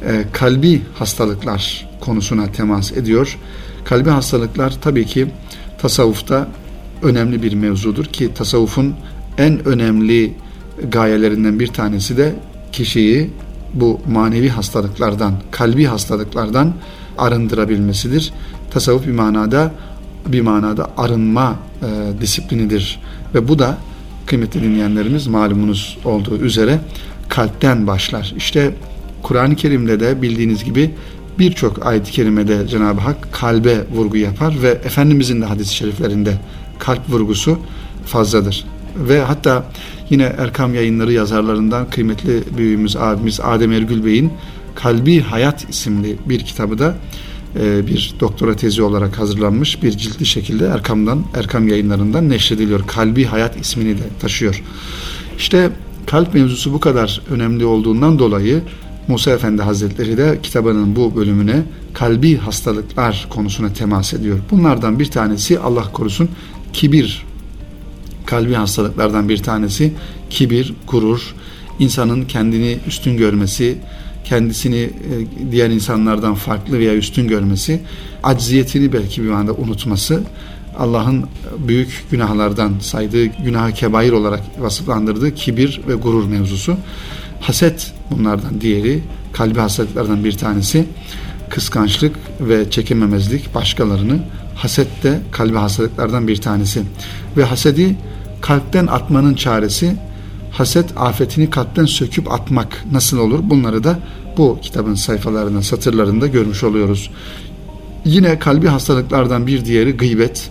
e, 0.06 0.24
kalbi 0.32 0.82
hastalıklar 0.94 1.88
konusuna 2.00 2.52
temas 2.52 2.92
ediyor. 2.92 3.38
Kalbi 3.84 4.10
hastalıklar 4.10 4.74
tabii 4.80 5.06
ki 5.06 5.26
tasavvufta 5.78 6.48
önemli 7.02 7.42
bir 7.42 7.54
mevzudur 7.54 8.04
ki 8.04 8.34
tasavvufun 8.34 8.94
en 9.38 9.68
önemli 9.68 10.34
gayelerinden 10.90 11.60
bir 11.60 11.66
tanesi 11.66 12.16
de 12.16 12.34
kişiyi 12.72 13.30
bu 13.80 14.00
manevi 14.08 14.48
hastalıklardan, 14.48 15.32
kalbi 15.50 15.84
hastalıklardan 15.84 16.72
arındırabilmesidir. 17.18 18.32
Tasavvuf 18.70 19.06
bir 19.06 19.12
manada 19.12 19.72
bir 20.26 20.40
manada 20.40 20.90
arınma 20.96 21.56
e, 21.82 22.20
disiplinidir 22.20 23.00
ve 23.34 23.48
bu 23.48 23.58
da 23.58 23.78
kıymetli 24.26 24.62
dinleyenlerimiz 24.62 25.26
malumunuz 25.26 25.98
olduğu 26.04 26.36
üzere 26.36 26.80
kalpten 27.28 27.86
başlar. 27.86 28.34
İşte 28.36 28.74
Kur'an-ı 29.22 29.56
Kerim'de 29.56 30.00
de 30.00 30.22
bildiğiniz 30.22 30.64
gibi 30.64 30.94
birçok 31.38 31.86
ayet-i 31.86 32.12
kerimede 32.12 32.68
Cenab-ı 32.68 33.00
Hak 33.00 33.32
kalbe 33.32 33.76
vurgu 33.94 34.16
yapar 34.16 34.62
ve 34.62 34.68
Efendimizin 34.68 35.42
de 35.42 35.44
hadis-i 35.44 35.74
şeriflerinde 35.74 36.34
kalp 36.78 37.10
vurgusu 37.10 37.58
fazladır. 38.06 38.64
Ve 38.98 39.20
hatta 39.20 39.64
yine 40.10 40.32
Erkam 40.38 40.74
yayınları 40.74 41.12
yazarlarından 41.12 41.90
kıymetli 41.90 42.42
büyüğümüz 42.56 42.96
abimiz 42.96 43.40
Adem 43.40 43.72
Ergül 43.72 44.04
Bey'in 44.04 44.32
Kalbi 44.74 45.20
Hayat 45.20 45.70
isimli 45.70 46.16
bir 46.26 46.40
kitabı 46.40 46.78
da 46.78 46.94
e, 47.60 47.86
bir 47.86 48.14
doktora 48.20 48.56
tezi 48.56 48.82
olarak 48.82 49.18
hazırlanmış 49.18 49.82
bir 49.82 49.90
ciltli 49.90 50.26
şekilde 50.26 50.66
Erkam'dan, 50.66 51.24
Erkam 51.34 51.68
yayınlarından 51.68 52.28
neşrediliyor. 52.28 52.86
Kalbi 52.86 53.24
Hayat 53.24 53.60
ismini 53.60 53.98
de 53.98 54.02
taşıyor. 54.20 54.62
İşte 55.38 55.70
kalp 56.06 56.34
mevzusu 56.34 56.72
bu 56.72 56.80
kadar 56.80 57.22
önemli 57.30 57.64
olduğundan 57.64 58.18
dolayı 58.18 58.62
Musa 59.08 59.30
Efendi 59.30 59.62
Hazretleri 59.62 60.16
de 60.16 60.38
kitabının 60.42 60.96
bu 60.96 61.16
bölümüne 61.16 61.62
kalbi 61.94 62.36
hastalıklar 62.36 63.26
konusuna 63.30 63.72
temas 63.72 64.14
ediyor. 64.14 64.38
Bunlardan 64.50 64.98
bir 64.98 65.10
tanesi 65.10 65.58
Allah 65.58 65.92
korusun 65.92 66.28
kibir. 66.72 67.24
Kalbi 68.26 68.54
hastalıklardan 68.54 69.28
bir 69.28 69.38
tanesi 69.38 69.92
kibir, 70.30 70.74
gurur, 70.86 71.34
insanın 71.78 72.24
kendini 72.24 72.78
üstün 72.86 73.16
görmesi, 73.16 73.78
kendisini 74.24 74.76
e, 74.76 75.50
diğer 75.50 75.70
insanlardan 75.70 76.34
farklı 76.34 76.78
veya 76.78 76.94
üstün 76.94 77.28
görmesi, 77.28 77.80
acziyetini 78.22 78.92
belki 78.92 79.22
bir 79.22 79.30
anda 79.30 79.52
unutması, 79.52 80.22
Allah'ın 80.78 81.24
büyük 81.58 82.04
günahlardan 82.10 82.72
saydığı 82.80 83.24
günah 83.24 83.70
kebair 83.70 84.12
olarak 84.12 84.42
vasıflandırdığı 84.58 85.34
kibir 85.34 85.80
ve 85.88 85.94
gurur 85.94 86.24
mevzusu. 86.24 86.76
Haset 87.40 87.92
bunlardan 88.10 88.60
diğeri, 88.60 89.02
kalbi 89.32 89.58
hastalıklardan 89.58 90.24
bir 90.24 90.32
tanesi. 90.32 90.86
Kıskançlık 91.50 92.16
ve 92.40 92.70
çekememezlik 92.70 93.54
başkalarını, 93.54 94.18
haset 94.54 95.02
de 95.02 95.20
kalbi 95.32 95.56
hastalıklardan 95.56 96.28
bir 96.28 96.36
tanesi. 96.36 96.82
Ve 97.36 97.44
hasedi 97.44 97.96
kalpten 98.46 98.86
atmanın 98.86 99.34
çaresi, 99.34 99.96
haset 100.50 100.92
afetini 100.96 101.50
kalpten 101.50 101.84
söküp 101.84 102.32
atmak 102.32 102.84
nasıl 102.92 103.18
olur? 103.18 103.40
Bunları 103.42 103.84
da 103.84 103.98
bu 104.36 104.58
kitabın 104.62 104.94
sayfalarında, 104.94 105.62
satırlarında 105.62 106.26
görmüş 106.26 106.64
oluyoruz. 106.64 107.10
Yine 108.04 108.38
kalbi 108.38 108.66
hastalıklardan 108.66 109.46
bir 109.46 109.64
diğeri 109.64 109.92
gıybet 109.96 110.50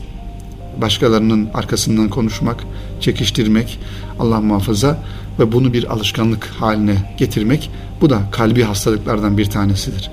başkalarının 0.82 1.50
arkasından 1.54 2.10
konuşmak, 2.10 2.64
çekiştirmek, 3.02 3.80
Allah 4.20 4.42
muhafaza 4.42 5.00
ve 5.40 5.52
bunu 5.52 5.74
bir 5.74 5.92
alışkanlık 5.94 6.46
haline 6.46 7.16
getirmek 7.18 7.72
bu 8.02 8.10
da 8.10 8.22
kalbi 8.32 8.64
hastalıklardan 8.64 9.38
bir 9.38 9.46
tanesidir. 9.46 10.12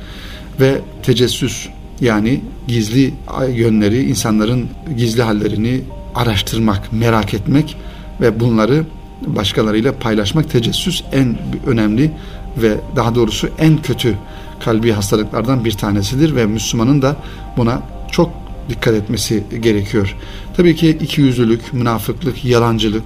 Ve 0.60 0.80
tecessüs 1.02 1.68
yani 2.00 2.40
gizli 2.68 3.14
yönleri, 3.54 4.02
insanların 4.04 4.68
gizli 4.96 5.22
hallerini 5.22 5.80
araştırmak, 6.14 6.92
merak 6.92 7.34
etmek 7.34 7.76
ve 8.20 8.40
bunları 8.40 8.84
başkalarıyla 9.26 9.98
paylaşmak 9.98 10.50
tecessüs 10.50 11.02
en 11.12 11.38
önemli 11.66 12.10
ve 12.56 12.76
daha 12.96 13.14
doğrusu 13.14 13.48
en 13.58 13.82
kötü 13.82 14.14
kalbi 14.64 14.92
hastalıklardan 14.92 15.64
bir 15.64 15.72
tanesidir 15.72 16.36
ve 16.36 16.46
Müslümanın 16.46 17.02
da 17.02 17.16
buna 17.56 17.82
çok 18.10 18.30
dikkat 18.68 18.94
etmesi 18.94 19.44
gerekiyor. 19.62 20.16
Tabii 20.56 20.76
ki 20.76 20.88
ikiyüzlülük, 20.88 21.72
münafıklık, 21.72 22.44
yalancılık, 22.44 23.04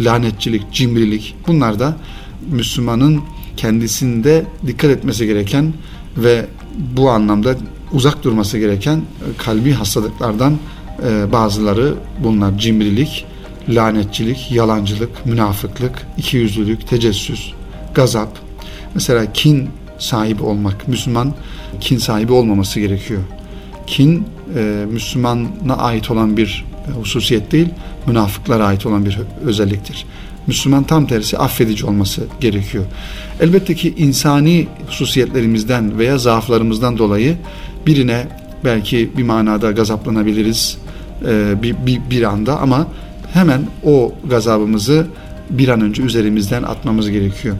lanetçilik, 0.00 0.72
cimrilik 0.72 1.34
bunlar 1.46 1.80
da 1.80 1.96
Müslümanın 2.50 3.20
kendisinde 3.56 4.44
dikkat 4.66 4.90
etmesi 4.90 5.26
gereken 5.26 5.72
ve 6.16 6.46
bu 6.96 7.10
anlamda 7.10 7.56
uzak 7.92 8.24
durması 8.24 8.58
gereken 8.58 9.02
kalbi 9.38 9.72
hastalıklardan 9.72 10.58
e, 11.06 11.32
bazıları 11.32 11.94
bunlar 12.24 12.58
cimrilik, 12.58 13.26
lanetçilik, 13.68 14.52
yalancılık, 14.52 15.26
münafıklık, 15.26 16.06
ikiyüzlülük, 16.18 16.88
tecessüs, 16.88 17.52
gazap. 17.94 18.38
Mesela 18.94 19.32
kin 19.32 19.68
sahibi 19.98 20.42
olmak. 20.42 20.88
Müslüman 20.88 21.34
kin 21.80 21.98
sahibi 21.98 22.32
olmaması 22.32 22.80
gerekiyor. 22.80 23.20
Kin 23.86 24.26
e, 24.56 24.84
Müslümana 24.92 25.76
ait 25.76 26.10
olan 26.10 26.36
bir 26.36 26.64
hususiyet 27.00 27.52
değil, 27.52 27.68
münafıklara 28.06 28.66
ait 28.66 28.86
olan 28.86 29.04
bir 29.04 29.18
özelliktir. 29.44 30.06
Müslüman 30.46 30.84
tam 30.84 31.06
tersi 31.06 31.38
affedici 31.38 31.86
olması 31.86 32.22
gerekiyor. 32.40 32.84
Elbette 33.40 33.74
ki 33.74 33.94
insani 33.96 34.68
hususiyetlerimizden 34.86 35.98
veya 35.98 36.18
zaaflarımızdan 36.18 36.98
dolayı 36.98 37.36
birine 37.86 38.26
belki 38.64 39.10
bir 39.16 39.22
manada 39.22 39.70
gazaplanabiliriz 39.70 40.78
e, 41.26 41.62
bir, 41.62 41.76
bir, 41.86 42.00
bir 42.10 42.22
anda 42.22 42.60
ama 42.60 42.86
hemen 43.32 43.60
o 43.84 44.12
gazabımızı 44.30 45.06
bir 45.50 45.68
an 45.68 45.80
önce 45.80 46.02
üzerimizden 46.02 46.62
atmamız 46.62 47.10
gerekiyor. 47.10 47.56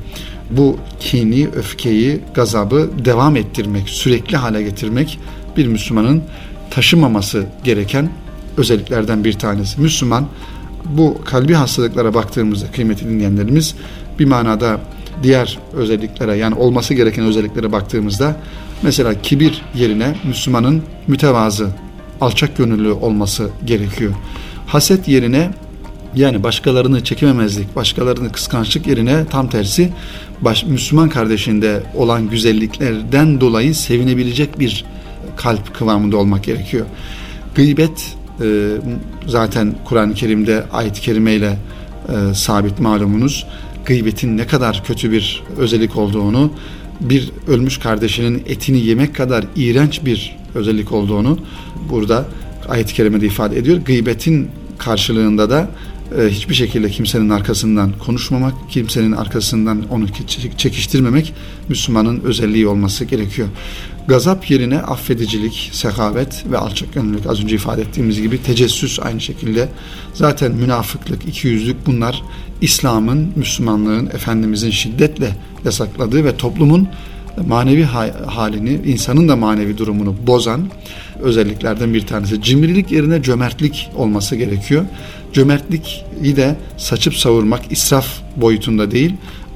Bu 0.51 0.77
kini, 1.01 1.49
öfkeyi, 1.49 2.21
gazabı 2.35 2.91
devam 3.05 3.37
ettirmek, 3.37 3.89
sürekli 3.89 4.37
hale 4.37 4.63
getirmek 4.63 5.19
bir 5.57 5.67
Müslümanın 5.67 6.23
taşımaması 6.71 7.47
gereken 7.65 8.11
özelliklerden 8.57 9.25
bir 9.25 9.33
tanesi. 9.33 9.81
Müslüman 9.81 10.27
bu 10.85 11.19
kalbi 11.25 11.55
hastalıklara 11.55 12.15
baktığımızda 12.15 12.67
kıymetli 12.73 13.09
dinleyenlerimiz 13.09 13.75
bir 14.19 14.25
manada 14.25 14.81
diğer 15.23 15.59
özelliklere 15.73 16.37
yani 16.37 16.55
olması 16.55 16.95
gereken 16.95 17.25
özelliklere 17.25 17.73
baktığımızda 17.73 18.37
mesela 18.83 19.23
kibir 19.23 19.63
yerine 19.75 20.15
Müslümanın 20.25 20.83
mütevazı, 21.07 21.69
alçak 22.21 22.57
gönüllü 22.57 22.91
olması 22.91 23.51
gerekiyor. 23.65 24.13
Haset 24.67 25.09
yerine 25.09 25.51
yani 26.15 26.43
başkalarını 26.43 27.05
çekememezlik, 27.05 27.77
başkalarını 27.77 28.33
kıskançlık 28.33 28.87
yerine 28.87 29.25
tam 29.31 29.49
tersi 29.49 29.91
baş, 30.41 30.65
Müslüman 30.65 31.09
kardeşinde 31.09 31.83
olan 31.95 32.31
güzelliklerden 32.31 33.41
dolayı 33.41 33.75
sevinebilecek 33.75 34.59
bir 34.59 34.85
kalp 35.37 35.75
kıvamında 35.75 36.17
olmak 36.17 36.45
gerekiyor. 36.45 36.87
Gıybet 37.55 38.17
e, 38.41 38.69
zaten 39.27 39.75
Kur'an-ı 39.85 40.15
Kerim'de 40.15 40.65
ayet-i 40.73 41.01
kerimeyle 41.01 41.59
e, 42.09 42.35
sabit 42.35 42.81
malumunuz. 42.81 43.47
Gıybetin 43.85 44.37
ne 44.37 44.47
kadar 44.47 44.85
kötü 44.85 45.13
bir 45.13 45.43
özellik 45.59 45.97
olduğunu, 45.97 46.53
bir 47.01 47.31
ölmüş 47.49 47.79
kardeşinin 47.79 48.43
etini 48.47 48.79
yemek 48.79 49.15
kadar 49.15 49.45
iğrenç 49.57 50.05
bir 50.05 50.37
özellik 50.55 50.93
olduğunu 50.93 51.39
burada 51.91 52.27
ayet-i 52.69 52.95
kerimede 52.95 53.27
ifade 53.27 53.59
ediyor. 53.59 53.77
Gıybetin 53.77 54.49
karşılığında 54.79 55.51
da 55.51 55.71
e, 56.19 56.29
hiçbir 56.29 56.55
şekilde 56.55 56.91
kimsenin 56.91 57.31
arkasından 57.31 57.93
konuşmamak, 57.99 58.55
kimsenin 58.71 59.13
arkasından 59.13 59.83
onu 59.91 60.07
çekiştirmemek 60.57 61.35
Müslümanın 61.69 62.21
özelliği 62.21 62.67
olması 62.67 63.05
gerekiyor. 63.05 63.49
Gazap 64.09 64.51
yerine 64.51 64.79
affedicilik, 64.79 65.71
sehavet 65.73 66.45
ve 66.51 66.59
alçak 66.59 66.95
gönüllülük 66.95 67.27
az 67.27 67.43
önce 67.43 67.55
ifade 67.55 67.83
ettiğimiz 67.83 68.23
gibi 68.23 68.43
tecessüs 68.43 69.01
aynı 69.01 69.21
şekilde. 69.21 69.69
Zaten 70.15 70.53
münafıklık, 70.53 71.29
ikiyüzlük 71.29 71.87
bunlar 71.87 72.23
İslam'ın, 72.61 73.33
Müslümanlığın, 73.37 74.07
Efendimizin 74.07 74.71
şiddetle 74.71 75.37
yasakladığı 75.65 76.25
ve 76.25 76.37
toplumun 76.37 76.89
manevi 77.49 77.85
halini, 78.27 78.81
insanın 78.85 79.29
da 79.29 79.37
manevi 79.37 79.79
durumunu 79.79 80.15
bozan 80.27 80.69
özelliklerden 81.23 81.95
bir 81.95 82.07
tanesi. 82.07 82.43
Cimrilik 82.43 82.93
yerine 82.93 83.23
cömertlik 83.23 83.91
olması 83.97 84.37
gerekiyor. 84.37 84.85
Cömertlik 85.33 86.05
de 86.23 86.57
saçıp 86.77 87.15
savurmak, 87.15 87.73
israf 87.73 88.07
boyutunda 88.37 88.91
değil, 88.91 89.15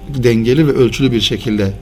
dengeli 0.09 0.67
ve 0.67 0.73
ölçülü 0.73 1.13
bir 1.13 1.21
şekilde 1.21 1.73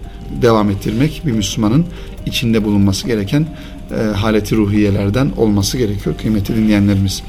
devam 0.43 0.71
ettirmek 0.71 1.23
bir 1.27 1.33
Müslümanın 1.33 1.87
içinde 2.27 2.65
bulunması 2.65 3.07
gereken 3.07 3.47
e, 3.91 4.17
haleti 4.17 4.57
ruhiyelerden 4.57 5.31
olması 5.37 5.79
gerekiyor 5.79 6.17
kıymetli 6.19 6.57
dinleyenlerimiz. 6.57 7.23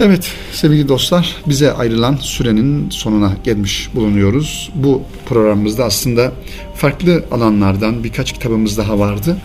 Evet 0.00 0.32
sevgili 0.52 0.88
dostlar 0.88 1.36
bize 1.46 1.72
ayrılan 1.72 2.16
sürenin 2.16 2.90
sonuna 2.90 3.32
gelmiş 3.44 3.88
bulunuyoruz. 3.94 4.70
Bu 4.74 5.02
programımızda 5.26 5.84
aslında 5.84 6.32
farklı 6.74 7.24
alanlardan 7.30 8.04
birkaç 8.04 8.32
kitabımız 8.32 8.78
daha 8.78 8.98
vardı. 8.98 9.36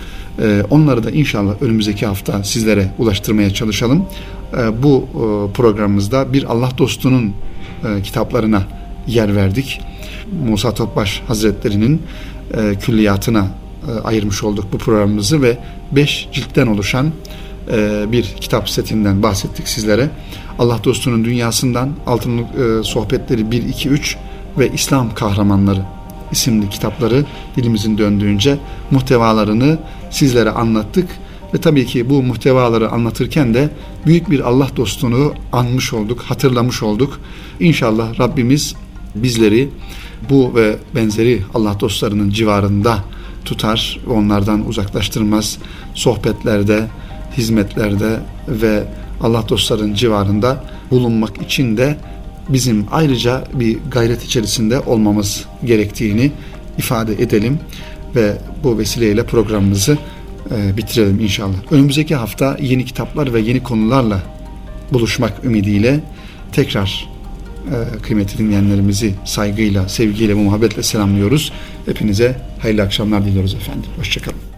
Ee, 0.41 0.63
onları 0.69 1.03
da 1.03 1.11
inşallah 1.11 1.61
önümüzdeki 1.61 2.05
hafta 2.05 2.43
sizlere 2.43 2.91
ulaştırmaya 2.97 3.53
çalışalım. 3.53 4.05
Ee, 4.53 4.83
bu 4.83 5.07
e, 5.09 5.53
programımızda 5.53 6.33
bir 6.33 6.43
Allah 6.43 6.69
dostunun 6.77 7.33
e, 7.85 8.01
kitaplarına 8.01 8.63
yer 9.07 9.35
verdik. 9.35 9.81
Musa 10.45 10.73
Topbaş 10.73 11.21
Hazretleri'nin 11.27 12.01
e, 12.53 12.75
külliyatına 12.79 13.47
ayırmış 14.03 14.43
olduk 14.43 14.65
bu 14.73 14.77
programımızı 14.77 15.41
ve 15.41 15.57
beş 15.91 16.29
ciltten 16.33 16.67
oluşan 16.67 17.11
bir 18.11 18.23
kitap 18.23 18.69
setinden 18.69 19.23
bahsettik 19.23 19.67
sizlere. 19.67 20.09
Allah 20.59 20.79
dostunun 20.83 21.25
dünyasından 21.25 21.89
altın 22.07 22.45
sohbetleri 22.83 23.51
1, 23.51 23.63
2, 23.63 23.89
3 23.89 24.17
ve 24.57 24.71
İslam 24.73 25.13
kahramanları 25.13 25.81
isimli 26.31 26.69
kitapları 26.69 27.25
dilimizin 27.55 27.97
döndüğünce 27.97 28.57
muhtevalarını 28.91 29.77
sizlere 30.09 30.49
anlattık 30.49 31.09
ve 31.53 31.57
tabii 31.57 31.85
ki 31.85 32.09
bu 32.09 32.23
muhtevaları 32.23 32.89
anlatırken 32.89 33.53
de 33.53 33.69
büyük 34.05 34.29
bir 34.29 34.39
Allah 34.39 34.67
dostunu 34.75 35.33
anmış 35.51 35.93
olduk, 35.93 36.21
hatırlamış 36.21 36.83
olduk. 36.83 37.19
İnşallah 37.59 38.19
Rabbimiz 38.19 38.75
bizleri 39.15 39.69
bu 40.29 40.55
ve 40.55 40.75
benzeri 40.95 41.41
Allah 41.53 41.79
dostlarının 41.79 42.29
civarında 42.29 42.97
tutar, 43.45 43.99
onlardan 44.09 44.67
uzaklaştırmaz. 44.67 45.57
Sohbetlerde, 45.93 46.87
hizmetlerde 47.37 48.19
ve 48.47 48.83
Allah 49.21 49.49
dostlarının 49.49 49.93
civarında 49.93 50.63
bulunmak 50.91 51.41
için 51.41 51.77
de 51.77 51.97
bizim 52.49 52.85
ayrıca 52.91 53.43
bir 53.53 53.77
gayret 53.91 54.23
içerisinde 54.23 54.79
olmamız 54.79 55.45
gerektiğini 55.65 56.31
ifade 56.77 57.13
edelim 57.13 57.59
ve 58.15 58.37
bu 58.63 58.77
vesileyle 58.77 59.25
programımızı 59.25 59.97
e, 60.51 60.77
bitirelim 60.77 61.19
inşallah. 61.19 61.71
Önümüzdeki 61.71 62.15
hafta 62.15 62.57
yeni 62.61 62.85
kitaplar 62.85 63.33
ve 63.33 63.39
yeni 63.39 63.63
konularla 63.63 64.23
buluşmak 64.93 65.33
ümidiyle 65.43 65.99
tekrar 66.51 67.09
e, 67.65 68.01
kıymetli 68.01 68.37
dinleyenlerimizi 68.37 69.13
saygıyla, 69.25 69.89
sevgiyle, 69.89 70.33
muhabbetle 70.33 70.83
selamlıyoruz. 70.83 71.51
Hepinize 71.85 72.35
hayırlı 72.59 72.81
akşamlar 72.81 73.25
diliyoruz 73.25 73.53
efendim. 73.53 73.89
Hoşçakalın. 73.97 74.50